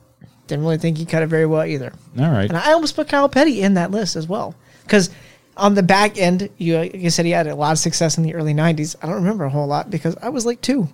[0.46, 1.92] Didn't really think he cut it very well either.
[2.18, 2.48] All right.
[2.48, 4.54] And I almost put Kyle Petty in that list as well.
[4.82, 5.10] Because
[5.56, 8.24] on the back end, you, like you said he had a lot of success in
[8.24, 8.96] the early 90s.
[9.02, 10.88] I don't remember a whole lot because I was like two.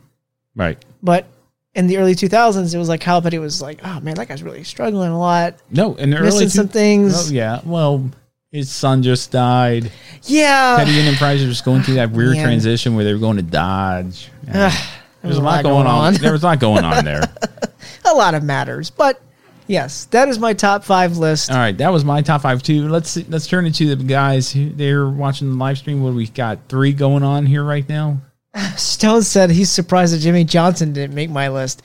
[0.55, 0.83] Right.
[1.03, 1.27] But
[1.75, 4.43] in the early 2000s, it was like Kyle Petty was like, oh man, that guy's
[4.43, 5.57] really struggling a lot.
[5.71, 7.31] No, in the Missing early some things.
[7.31, 7.61] Oh yeah.
[7.65, 8.11] Well,
[8.53, 9.93] his son just died.
[10.25, 10.77] Yeah.
[10.77, 12.45] Petty Enterprises was going through that weird Man.
[12.45, 14.29] transition where they were going to Dodge.
[14.53, 14.89] Ugh,
[15.23, 16.15] There's a lot going on.
[16.15, 17.23] There was a lot going on there.
[18.05, 18.91] a lot of matters.
[18.91, 19.23] But
[19.71, 21.51] yes, that is my top five list.
[21.51, 22.89] All right, that was my top five too.
[22.89, 24.51] Let's let's turn it to the guys.
[24.53, 26.03] who- They're watching the live stream.
[26.03, 26.59] What we got?
[26.69, 28.19] Three going on here right now.
[28.77, 31.83] Stone said he's surprised that Jimmie Johnson didn't make my list.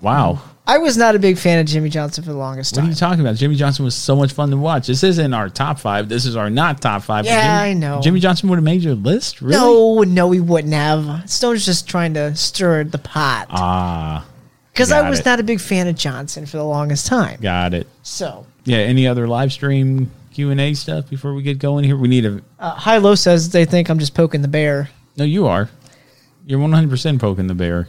[0.00, 0.42] Wow.
[0.68, 2.82] I was not a big fan of Jimmie Johnson for the longest time.
[2.84, 3.36] What are you talking about?
[3.36, 4.88] Jimmie Johnson was so much fun to watch.
[4.88, 6.08] This isn't our top five.
[6.08, 7.24] This is our not top five.
[7.24, 8.00] Yeah, Jimmy- I know.
[8.02, 9.40] Jimmie Johnson would have made your list.
[9.40, 9.52] Really?
[9.56, 11.30] No, no, he wouldn't have.
[11.30, 13.46] Stone's just trying to stir the pot.
[13.50, 14.26] Ah,
[14.76, 15.24] Because I was it.
[15.26, 17.40] not a big fan of Johnson for the longest time.
[17.40, 17.86] got it.
[18.02, 18.78] So, Yeah.
[18.78, 21.96] Any other live stream Q and A stuff before we get going here?
[21.96, 22.42] We need a.
[22.58, 24.90] uh, High Low says they think I'm just poking the bear.
[25.16, 25.70] No, you are.
[26.44, 27.88] You're 100 percent poking the bear.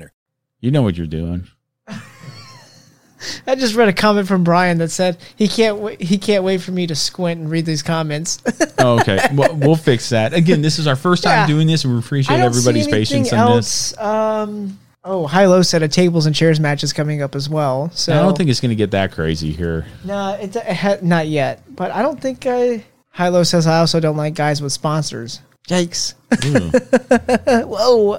[0.61, 1.47] You know what you're doing.
[3.45, 6.01] I just read a comment from Brian that said he can't wait.
[6.01, 8.39] He can't wait for me to squint and read these comments.
[8.79, 10.33] Oh, okay, well, we'll fix that.
[10.33, 11.47] Again, this is our first time Yeah.
[11.47, 13.95] doing this, and we appreciate everybody's patience on this.
[13.99, 17.91] Um, oh, High Low said a tables and chairs match is coming up as well.
[17.93, 19.85] So I don't think it's going to get that crazy here.
[20.03, 21.61] no, it, it ha- not yet.
[21.75, 22.83] But I don't think I.
[23.11, 25.41] High Low says I also don't like guys with sponsors.
[25.67, 26.15] Yikes!
[27.67, 28.17] Whoa!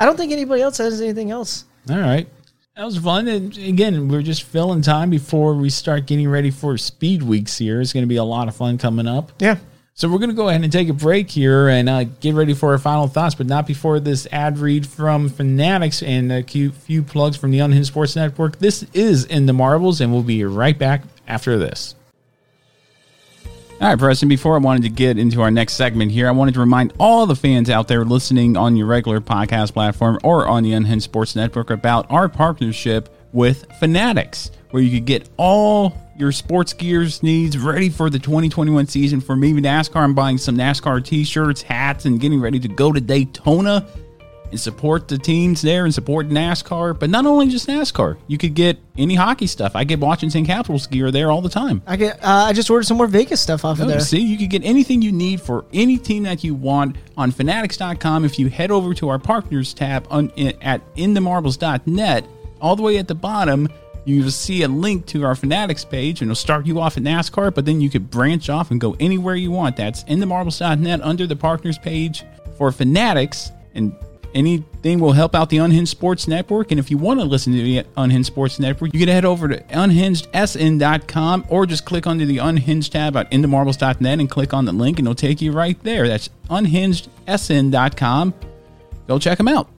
[0.00, 1.66] I don't think anybody else has anything else.
[1.90, 2.26] All right.
[2.74, 3.28] That was fun.
[3.28, 7.82] And again, we're just filling time before we start getting ready for speed weeks here.
[7.82, 9.30] It's going to be a lot of fun coming up.
[9.38, 9.58] Yeah.
[9.92, 12.54] So we're going to go ahead and take a break here and uh, get ready
[12.54, 16.70] for our final thoughts, but not before this ad read from Fanatics and a few,
[16.70, 18.58] few plugs from the Unhinged Sports Network.
[18.58, 21.94] This is In the Marbles, and we'll be right back after this.
[23.80, 26.52] All right, Preston, before I wanted to get into our next segment here, I wanted
[26.52, 30.64] to remind all the fans out there listening on your regular podcast platform or on
[30.64, 36.30] the Unhinged Sports Network about our partnership with Fanatics, where you could get all your
[36.30, 39.18] sports gears needs ready for the 2021 season.
[39.18, 42.92] For maybe NASCAR, I'm buying some NASCAR t shirts, hats, and getting ready to go
[42.92, 43.86] to Daytona
[44.50, 46.98] and support the teams there and support NASCAR.
[46.98, 49.72] But not only just NASCAR, you could get any hockey stuff.
[49.74, 51.82] I get Washington Capitals gear there all the time.
[51.86, 52.16] I get.
[52.22, 54.00] Uh, I just ordered some more Vegas stuff off of Oh, there.
[54.00, 58.24] See, you could get anything you need for any team that you want on fanatics.com.
[58.24, 60.30] If you head over to our partners tab on,
[60.60, 62.24] at inthemarbles.net,
[62.60, 63.68] all the way at the bottom,
[64.04, 67.02] you will see a link to our Fanatics page and it'll start you off at
[67.02, 69.76] NASCAR, but then you could branch off and go anywhere you want.
[69.76, 72.24] That's inthemarbles.net under the partners page
[72.56, 73.94] for Fanatics and
[74.34, 76.70] anything will help out the Unhinged Sports Network.
[76.70, 79.48] And if you want to listen to the Unhinged Sports Network, you can head over
[79.48, 84.72] to unhingedsn.com or just click under the Unhinged tab at inthemarbles.net and click on the
[84.72, 86.08] link and it'll take you right there.
[86.08, 88.34] That's unhingedsn.com.
[89.06, 89.68] Go check them out.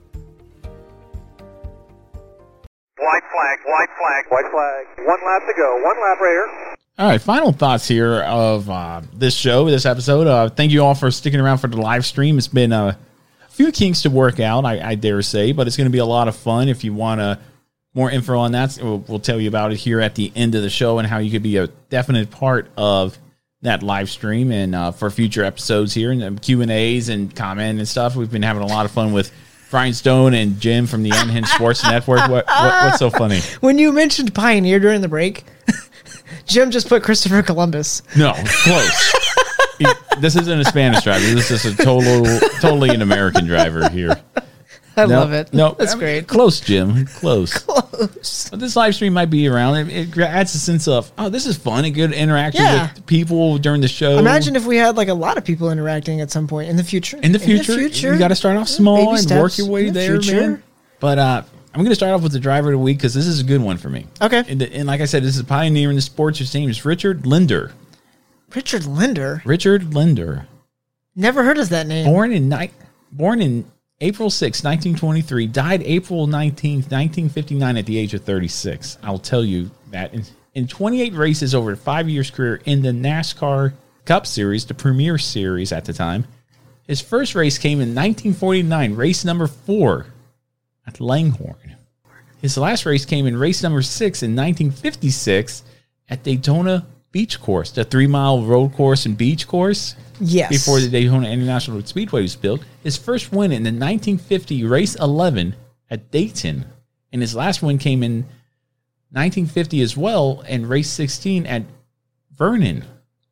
[2.98, 4.86] White flag, white flag, white flag.
[5.06, 5.74] One lap to go.
[5.82, 6.76] One lap right here.
[6.98, 10.26] All right, final thoughts here of uh, this show, this episode.
[10.26, 12.36] Uh, thank you all for sticking around for the live stream.
[12.36, 12.98] It's been a
[13.52, 16.04] few kinks to work out, I, I dare say, but it's going to be a
[16.06, 16.68] lot of fun.
[16.68, 17.38] If you want to
[17.94, 20.62] more info on that, we'll, we'll tell you about it here at the end of
[20.62, 23.18] the show and how you could be a definite part of
[23.60, 27.78] that live stream and uh, for future episodes here and Q and A's and comment
[27.78, 28.16] and stuff.
[28.16, 29.30] We've been having a lot of fun with
[29.70, 32.20] Brian Stone and Jim from the Unhinged Sports Network.
[32.28, 33.40] What, what, what's so funny?
[33.60, 35.44] When you mentioned Pioneer during the break,
[36.46, 38.02] Jim just put Christopher Columbus.
[38.16, 39.14] No, close.
[40.20, 41.24] this isn't a Spanish driver.
[41.24, 42.24] This is a total,
[42.60, 44.20] totally an American driver here.
[44.94, 45.54] I No, love it.
[45.54, 46.28] No, that's I mean, great.
[46.28, 47.06] Close, Jim.
[47.06, 47.54] Close.
[47.54, 48.48] Close.
[48.50, 49.88] But this live stream might be around.
[49.88, 51.86] It, it adds a sense of oh, this is fun.
[51.86, 52.92] A good interaction Yeah.
[52.92, 54.18] with people during the show.
[54.18, 56.84] Imagine if we had like a lot of people interacting at some point in the
[56.84, 57.16] future.
[57.22, 57.80] in the future,
[58.12, 60.40] you got to start off small and work your way the there, future.
[60.50, 60.62] man.
[61.00, 61.42] But uh,
[61.74, 63.44] I'm going to start off with the driver of the week because this is a
[63.44, 64.06] good one for me.
[64.20, 64.44] Okay.
[64.46, 66.38] And, and like I said, this is a pioneer in the sports.
[66.38, 67.72] His name is Richard Linder.
[68.54, 69.42] Richard Linder.
[69.44, 70.46] Richard Linder.
[71.14, 72.06] Never heard of that name.
[72.06, 72.70] Born in ni-
[73.10, 78.98] born in April 6, 1923, died April 19, 1959 at the age of 36.
[79.02, 80.12] I'll tell you that.
[80.12, 80.24] In,
[80.54, 83.72] in 28 races over a five years career in the NASCAR
[84.04, 86.26] Cup Series, the Premier Series at the time,
[86.86, 90.06] his first race came in 1949, race number four
[90.86, 91.76] at Langhorne.
[92.40, 95.62] His last race came in race number six in 1956
[96.08, 99.94] at Daytona Beach Course, the three mile road course and beach course.
[100.18, 100.50] Yes.
[100.50, 102.62] Before the Daytona International Speedway was built.
[102.82, 105.54] His first win in the 1950 race 11
[105.90, 106.64] at Dayton.
[107.12, 108.22] And his last win came in
[109.10, 111.64] 1950 as well and race 16 at
[112.34, 112.84] Vernon.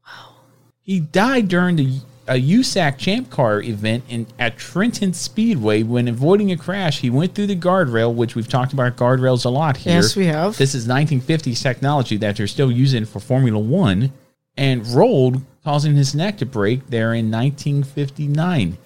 [0.07, 0.35] Wow.
[0.83, 2.01] He died during the
[2.31, 7.01] a USAC Champ Car event in at Trenton Speedway when avoiding a crash.
[7.01, 9.95] He went through the guardrail, which we've talked about guardrails a lot here.
[9.95, 10.57] Yes, we have.
[10.57, 14.13] This is 1950s technology that they're still using for Formula One,
[14.57, 18.79] and rolled, causing his neck to break there in 1959.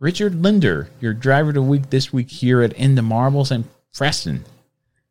[0.00, 3.64] Richard Linder, your driver of the week this week here at In the Marbles and
[3.94, 4.44] Preston.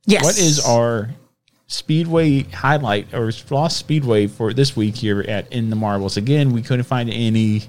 [0.06, 0.24] Yes.
[0.24, 1.12] What is our
[1.72, 6.18] Speedway highlight or Floss Speedway for this week here at In the Marbles?
[6.18, 7.62] Again, we couldn't find any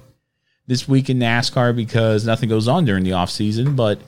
[0.66, 4.00] this week in NASCAR because nothing goes on during the off season, but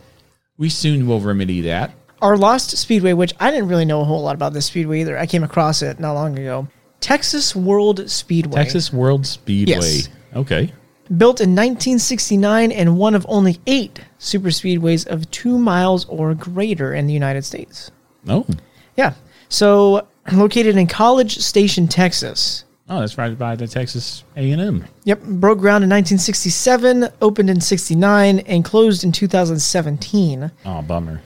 [0.56, 1.92] we soon will remedy that.
[2.22, 5.18] Our Lost Speedway, which I didn't really know a whole lot about this speedway either.
[5.18, 6.68] I came across it not long ago.
[7.00, 8.54] Texas World Speedway.
[8.54, 9.74] Texas World Speedway.
[9.74, 10.08] Yes.
[10.34, 10.72] Okay.
[11.14, 16.94] Built in 1969 and one of only eight super speedways of two miles or greater
[16.94, 17.90] in the United States.
[18.26, 18.46] Oh.
[18.96, 19.12] Yeah.
[19.52, 22.64] So located in College Station, Texas.
[22.88, 24.84] Oh, that's right by the Texas A&M.
[25.04, 25.22] Yep.
[25.22, 30.50] Broke ground in 1967, opened in 69, and closed in 2017.
[30.64, 31.20] Oh, bummer.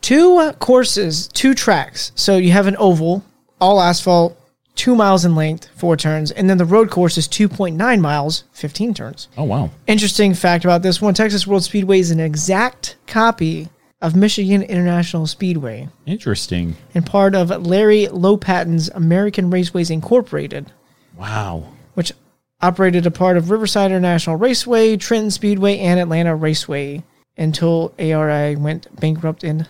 [0.00, 2.12] Two courses, two tracks.
[2.14, 3.24] So you have an oval,
[3.60, 4.38] all asphalt,
[4.76, 8.94] two miles in length, four turns, and then the road course is 2.9 miles, 15
[8.94, 9.28] turns.
[9.36, 9.70] Oh, wow.
[9.88, 13.68] Interesting fact about this one Texas World Speedway is an exact copy
[14.02, 16.76] of Michigan International Speedway Interesting.
[16.94, 20.70] and part of Larry LoPatin's American Raceways Incorporated,
[21.16, 21.68] Wow.
[21.94, 22.12] which
[22.60, 27.02] operated a part of Riverside International Raceway, Trenton Speedway, and Atlanta Raceway
[27.38, 29.66] until ARI went bankrupt in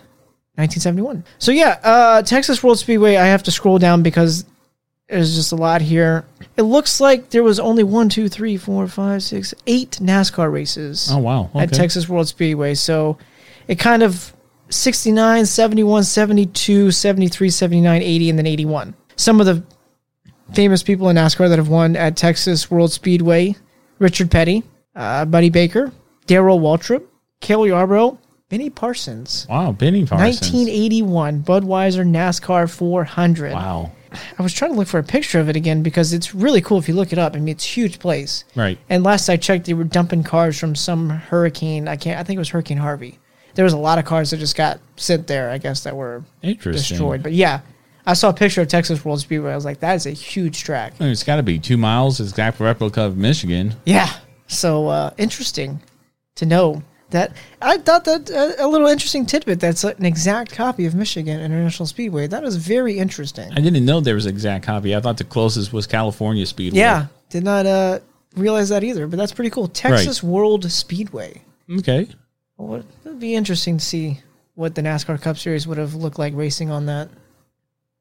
[0.55, 1.23] 1971.
[1.39, 3.15] So yeah, uh, Texas World Speedway.
[3.15, 4.45] I have to scroll down because
[5.09, 6.25] there's just a lot here.
[6.57, 11.09] It looks like there was only one, two, three, four, five, six, eight NASCAR races.
[11.11, 11.49] Oh, wow.
[11.55, 12.75] At Texas World Speedway.
[12.75, 13.17] So
[13.67, 14.33] it kind of
[14.69, 18.95] 69, 71, 72, 73, 79, 80, and then 81.
[19.15, 19.63] Some of the
[20.53, 23.55] famous people in NASCAR that have won at Texas World Speedway:
[23.99, 24.63] Richard Petty,
[24.95, 25.91] uh, Buddy Baker,
[26.25, 27.03] Darrell Waltrip,
[27.41, 28.17] Cale Yarborough,
[28.49, 29.47] Benny Parsons.
[29.49, 30.41] Wow, Benny Parsons.
[30.53, 33.53] 1981 Budweiser NASCAR 400.
[33.53, 33.91] Wow.
[34.37, 36.77] I was trying to look for a picture of it again because it's really cool
[36.77, 37.35] if you look it up.
[37.35, 38.43] I mean, it's a huge place.
[38.55, 38.77] Right.
[38.89, 41.87] And last I checked, they were dumping cars from some hurricane.
[41.87, 42.19] I can't.
[42.19, 43.19] I think it was Hurricane Harvey.
[43.55, 45.49] There was a lot of cars that just got sent there.
[45.49, 47.23] I guess that were destroyed.
[47.23, 47.61] But yeah,
[48.05, 49.51] I saw a picture of Texas World Speedway.
[49.51, 50.93] I was like, that is a huge track.
[50.99, 53.75] It's got to be two miles, exact replica of Michigan.
[53.85, 54.11] Yeah.
[54.47, 55.81] So uh, interesting
[56.35, 57.31] to know that.
[57.61, 59.59] I thought that uh, a little interesting tidbit.
[59.59, 62.27] That's an exact copy of Michigan International Speedway.
[62.27, 63.51] That is very interesting.
[63.51, 64.95] I didn't know there was an exact copy.
[64.95, 66.79] I thought the closest was California Speedway.
[66.79, 67.99] Yeah, did not uh,
[68.35, 69.07] realize that either.
[69.07, 69.67] But that's pretty cool.
[69.67, 71.41] Texas World Speedway.
[71.71, 72.09] Okay.
[72.67, 74.19] Well, it would be interesting to see
[74.55, 77.09] what the NASCAR Cup Series would have looked like racing on that.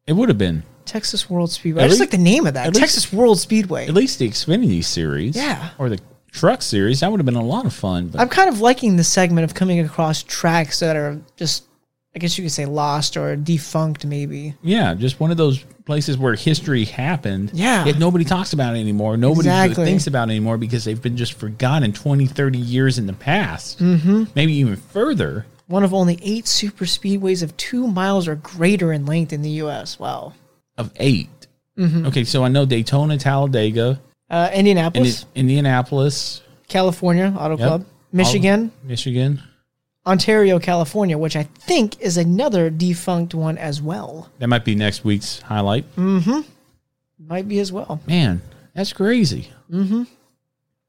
[0.06, 0.62] It would have been.
[0.84, 1.82] Texas World Speedway.
[1.82, 2.66] At I just least- like the name of that.
[2.66, 3.86] at least- Texas World Speedway.
[3.86, 5.36] At least the Xfinity series.
[5.36, 5.70] Yeah.
[5.78, 5.98] Or the
[6.30, 7.00] truck series.
[7.00, 8.08] That would have been a lot of fun.
[8.08, 11.64] But I'm kind of liking the segment of coming across tracks that are just,
[12.14, 14.54] I guess you could say, lost or defunct, maybe.
[14.62, 17.50] yeah, just one of those places where history happened.
[17.54, 17.84] Yeah.
[17.86, 19.16] Yet nobody talks about it anymore.
[19.16, 19.84] Nobody Exactly.
[19.86, 23.78] thinks about it anymore because they've been just forgotten 20, 30 years in the past.
[23.80, 24.24] Mm-hmm.
[24.34, 25.46] Maybe even further.
[25.68, 29.50] One of only eight super speedways of two miles or greater in length in the
[29.64, 29.98] U.S.
[29.98, 30.34] Wow.
[30.76, 31.28] Of 8
[31.78, 32.06] Mhm.
[32.08, 33.98] Okay, so I know Daytona, Talladega,
[34.28, 37.66] Uh, Indianapolis, Indi- Indianapolis, California Auto Yep.
[37.66, 39.42] Club, Michigan, All- Michigan.
[40.07, 44.30] Ontario, California, which I think is another defunct one as well.
[44.38, 45.84] That might be next week's highlight.
[45.96, 46.40] Mm-hmm.
[47.28, 48.00] Might be as well.
[48.07, 48.42] Man,
[48.74, 49.53] that's crazy.
[49.70, 50.03] Mm-hmm.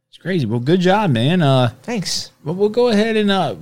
[0.09, 0.45] It's crazy.
[0.45, 1.41] Well, good job, man.
[1.41, 2.31] Uh, Thanks.
[2.43, 3.55] Well, we'll go ahead and uh,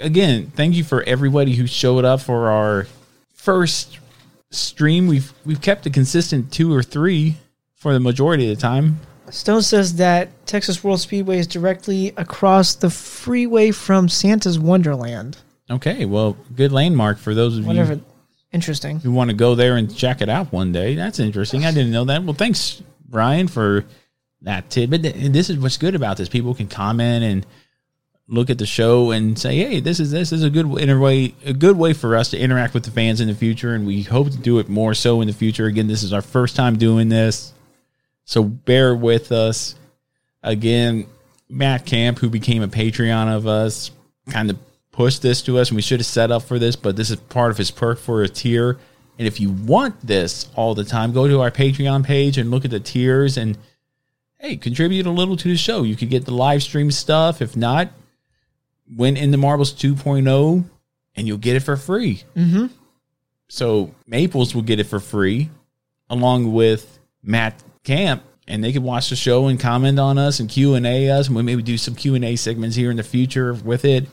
[0.00, 2.86] again, thank you for everybody who showed up for our
[3.32, 3.98] first
[4.50, 5.06] stream.
[5.06, 7.36] We've we've kept a consistent two or three
[7.74, 9.00] for the majority of the time.
[9.30, 15.38] Stone says that Texas World Speedway is directly across the freeway from Santa's Wonderland.
[15.70, 17.94] Okay, well, good landmark for those of Whatever.
[17.94, 18.04] you
[18.52, 18.98] Interesting.
[19.00, 20.96] who want to go there and check it out one day.
[20.96, 21.64] That's interesting.
[21.64, 22.24] I didn't know that.
[22.24, 23.84] Well, thanks, Brian, for
[24.42, 25.04] that tidbit.
[25.14, 26.28] And this is what's good about this.
[26.28, 27.46] People can comment and
[28.26, 31.52] look at the show and say, "Hey, this is this is a good way a
[31.52, 34.30] good way for us to interact with the fans in the future." And we hope
[34.30, 35.66] to do it more so in the future.
[35.66, 37.52] Again, this is our first time doing this,
[38.30, 39.74] so bear with us.
[40.44, 41.08] Again,
[41.48, 43.90] Matt Camp, who became a Patreon of us,
[44.28, 44.58] kind of
[44.92, 47.16] pushed this to us, and we should have set up for this, but this is
[47.16, 48.78] part of his perk for a tier.
[49.18, 52.64] And if you want this all the time, go to our Patreon page and look
[52.64, 53.58] at the tiers and
[54.38, 55.82] hey, contribute a little to the show.
[55.82, 57.42] You could get the live stream stuff.
[57.42, 57.90] If not,
[58.96, 60.64] win in the Marbles 2.0
[61.16, 62.22] and you'll get it for free.
[62.36, 62.66] Mm-hmm.
[63.48, 65.50] So Maples will get it for free
[66.08, 70.48] along with Matt Camp and they can watch the show and comment on us and
[70.48, 74.06] Q&A us and we maybe do some Q&A segments here in the future with it.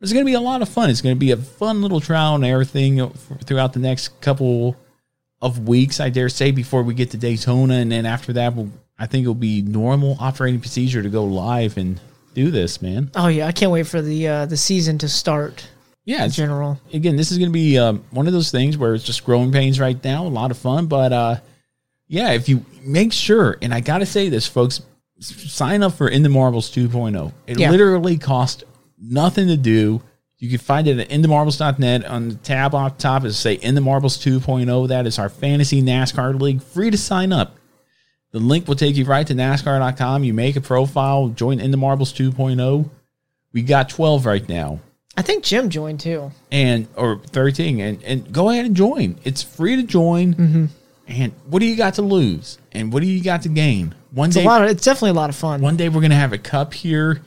[0.00, 0.88] It's going to be a lot of fun.
[0.88, 3.06] It's going to be a fun little trial and error thing
[3.44, 4.76] throughout the next couple
[5.42, 7.74] of weeks, I dare say, before we get to Daytona.
[7.74, 11.76] And then after that, we'll, I think it'll be normal operating procedure to go live
[11.76, 12.00] and
[12.34, 13.10] do this, man.
[13.14, 15.68] Oh yeah, I can't wait for the uh, the season to start.
[16.04, 16.80] Yeah, in general.
[16.94, 19.52] Again, this is going to be um, one of those things where it's just growing
[19.52, 20.26] pains right now.
[20.26, 21.36] A lot of fun, but uh,
[22.10, 24.82] yeah, if you make sure, and I got to say this, folks,
[25.20, 27.32] sign up for In the Marbles 2.0.
[27.46, 27.70] It Yeah.
[27.70, 28.64] literally costs
[28.98, 30.02] nothing to do.
[30.38, 32.04] You can find it at inthemarbles.net.
[32.06, 34.88] On the tab off top is say In the Marbles 2.0.
[34.88, 36.62] That is our fantasy NASCAR league.
[36.62, 37.56] Free to sign up.
[38.32, 40.24] The link will take you right to NASCAR.com.
[40.24, 42.88] You make a profile, join In the Marbles 2.0.
[43.52, 44.80] We got 12 right now
[45.16, 46.30] I think Jim joined too.
[46.52, 50.64] and or 13 and, and go ahead and join it's free to join Mm-hmm.
[51.10, 54.28] And what do you got to lose and what do you got to gain one
[54.28, 54.64] It's day a lot.
[54.64, 55.60] Of, it's definitely a lot of fun.
[55.60, 57.20] one day we're gonna have a cup here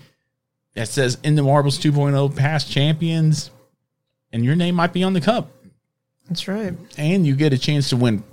[0.74, 3.52] that says in the marbles 2.0 past champions
[4.32, 5.52] and your name might be on the cup
[6.28, 6.74] That's right.
[6.98, 8.24] and you get a chance to win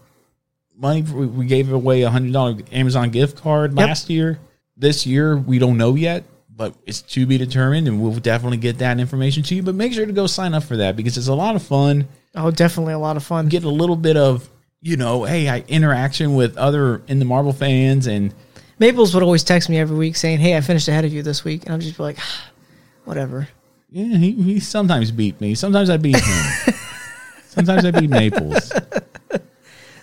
[0.77, 3.87] money we gave away a hundred dollar amazon gift card Yep.
[3.89, 4.39] last year
[4.77, 6.25] this year we don't know yet
[6.55, 9.93] but it's to be determined and we'll definitely get that information to you but make
[9.93, 12.93] sure to go sign up for that because it's a lot of fun Oh, definitely
[12.93, 13.49] a lot of fun.
[13.49, 14.49] get a little bit of
[14.83, 18.35] you know hey I, interaction with other in the Marvel fans and
[18.79, 21.45] Maples would always text me every week saying, "Hey, I finished ahead of you this
[21.45, 22.19] week," and I'm just be like,
[23.05, 23.49] "Whatever."
[23.93, 26.75] yeah he, he sometimes beat me sometimes i beat him
[27.49, 28.73] sometimes i beat maples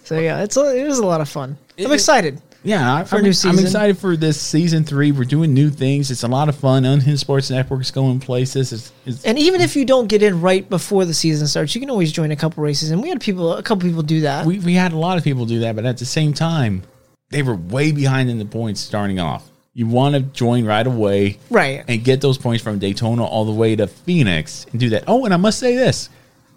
[0.07, 1.57] So yeah, it's a, it was a lot of fun.
[1.78, 2.41] I'm excited.
[2.68, 6.11] Yeah I, For I'm, new I'm excited for this season three we're doing new things
[6.11, 9.76] it's a lot of fun unhinged sports network's going places it's, it's And even if
[9.76, 12.63] you don't get in right before the season starts, you can always join a couple
[12.63, 12.91] races.
[12.91, 14.45] And we had people, a couple people do that.
[14.45, 16.84] we, we had a lot of people do that but at the same time
[17.30, 19.49] they were way behind in the points starting off.
[19.74, 21.84] You want to join right away, Right.
[21.88, 25.03] and get those points from Daytona all the way to Phoenix and do that.
[25.07, 26.09] Oh, and I must say this: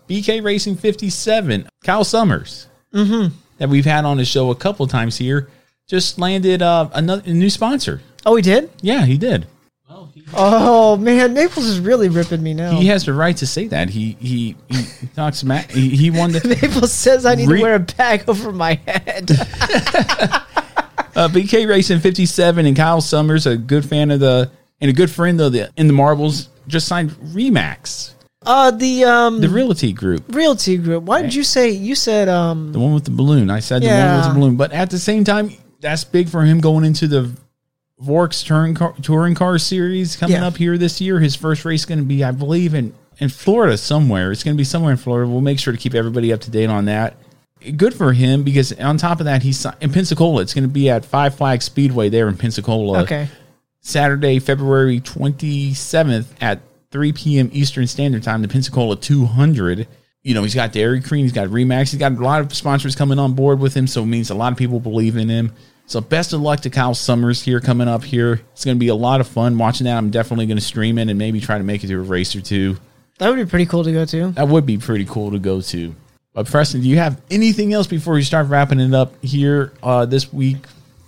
[0.08, 3.34] BK Racing 57, Kyle Summers, Mm-hmm.
[3.58, 5.48] that we've had on the show a couple times here,
[5.90, 8.00] just landed uh, another a new sponsor.
[8.24, 8.70] Oh, he did?
[8.80, 9.46] Yeah, he did.
[10.32, 12.70] Oh man, Maples is really ripping me now.
[12.70, 13.90] He has the right to say that.
[13.90, 15.72] He he he talks smack.
[15.72, 18.74] He, he won the Maples says I need Re- to wear a bag over my
[18.86, 19.30] head.
[19.32, 25.10] uh, BK Racing 57 and Kyle Summers, a good fan of the and a good
[25.10, 30.24] friend of the in the marbles, just signed Remax, uh, the um, the Realty Group,
[30.28, 31.02] Realty Group.
[31.02, 32.72] Why did you say you said um?
[32.72, 33.50] the one with the balloon.
[33.50, 36.42] I said the one with the balloon, but at the same time, that's big for
[36.42, 37.30] him going into the
[38.02, 40.46] Vorks touring car, touring car series coming Yeah.
[40.46, 41.20] up here this year.
[41.20, 44.32] His first race is going to be, I believe, in in Florida somewhere.
[44.32, 45.30] It's going to be somewhere in Florida.
[45.30, 47.16] We'll make sure to keep everybody up to date on that.
[47.76, 50.40] Good for him because on top of that, he's in Pensacola.
[50.40, 53.02] It's going to be at Five Flags Speedway there in Pensacola.
[53.02, 53.28] Okay.
[53.82, 56.60] Saturday, February 27th at
[56.90, 57.50] 3 p.m.
[57.52, 59.86] Eastern Standard Time, the Pensacola 200.
[60.22, 62.94] You know, he's got Dairy Cream, he's got Remax, he's got a lot of sponsors
[62.94, 65.52] coming on board with him, so it means a lot of people believe in him.
[65.86, 68.42] So best of luck to Kyle Summers here coming up here.
[68.52, 69.96] It's going to be a lot of fun watching that.
[69.96, 72.36] I'm definitely going to stream it and maybe try to make it to a race
[72.36, 72.76] or two.
[73.18, 74.30] That would be pretty cool to go to.
[74.32, 75.94] That would be pretty cool to go to.
[76.32, 80.06] But Preston, do you have anything else before we start wrapping it up here uh,
[80.06, 80.58] this week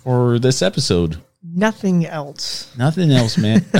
[0.03, 1.17] for this episode?
[1.41, 2.75] Nothing else.
[2.77, 3.65] Nothing else, man.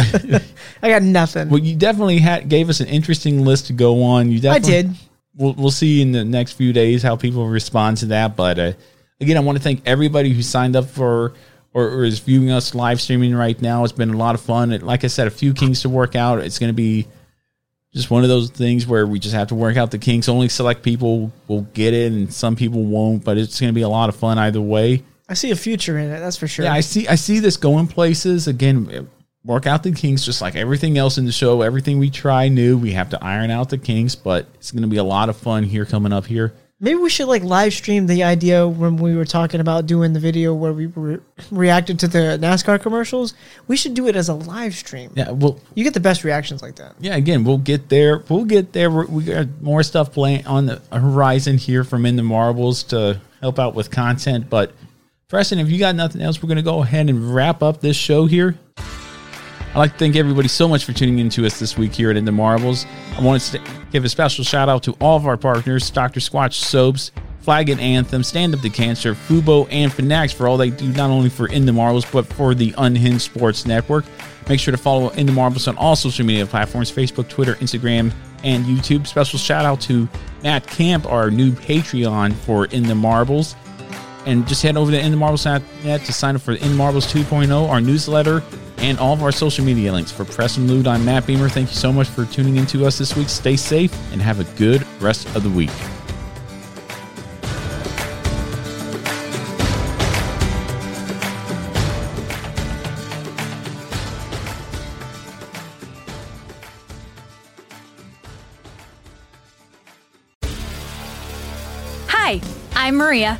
[0.81, 1.49] I got nothing.
[1.49, 4.31] Well, you definitely had gave us an interesting list to go on.
[4.31, 4.95] You I did.
[5.35, 8.35] We'll we'll see in the next few days how people respond to that.
[8.35, 8.73] But uh,
[9.19, 11.33] again, I want to thank everybody who signed up for
[11.73, 13.83] or, or is viewing us live streaming right now.
[13.83, 14.71] It's been a lot of fun.
[14.71, 16.39] It, like I said, a few kinks to work out.
[16.39, 17.07] It's going to be
[17.93, 20.29] just one of those things where we just have to work out the kinks.
[20.29, 23.23] Only select people will get it, and some people won't.
[23.23, 25.03] But it's going to be a lot of fun either way.
[25.27, 26.19] I see a future in it.
[26.19, 26.65] That's for sure.
[26.65, 27.07] Yeah, I see.
[27.07, 29.07] I see this going places again.
[29.45, 31.61] Work out the kinks, just like everything else in the show.
[31.61, 34.15] Everything we try new, we have to iron out the kinks.
[34.15, 36.53] But it's going to be a lot of fun here coming up here.
[36.79, 40.19] Maybe we should like live stream the idea when we were talking about doing the
[40.19, 41.19] video where we re-
[41.49, 43.35] reacted to the NASCAR commercials.
[43.67, 45.11] We should do it as a live stream.
[45.15, 46.95] Yeah, well, You get the best reactions like that.
[46.99, 47.15] yeah.
[47.15, 48.23] Again, we'll get there.
[48.27, 48.89] We'll get there.
[48.91, 53.59] We got more stuff playing on the horizon here from In the Marbles to help
[53.59, 54.49] out with content.
[54.49, 54.73] But
[55.29, 57.95] Preston, if you got nothing else, we're going to go ahead and wrap up this
[57.95, 58.57] show here.
[59.73, 62.11] I'd like to thank everybody so much for tuning in to us this week here
[62.11, 62.85] at In the Marbles.
[63.17, 66.19] I wanted to give a special shout out to all of our partners Dr.
[66.19, 70.69] Squatch Soaps, Flag and Anthem, Stand Up to Cancer, Fubo, and Fanatics for all they
[70.69, 74.05] do not only for In the Marbles, but for the Unhinged Sports Network.
[74.47, 78.13] Make sure to follow In the Marbles on all social media platforms Facebook, Twitter, Instagram,
[78.43, 79.07] and YouTube.
[79.07, 80.07] Special shout out to
[80.43, 83.55] Matt Camp, our new Patreon for In the Marbles
[84.25, 88.43] and just head over to InTheMarbles.net to sign up for In Marbles 2.0, our newsletter,
[88.77, 90.11] and all of our social media links.
[90.11, 91.49] For Preston Lude, I'm Matt Beamer.
[91.49, 93.29] Thank you so much for tuning in to us this week.
[93.29, 95.69] Stay safe and have a good rest of the week.
[112.09, 112.41] Hi,
[112.75, 113.39] I'm Maria.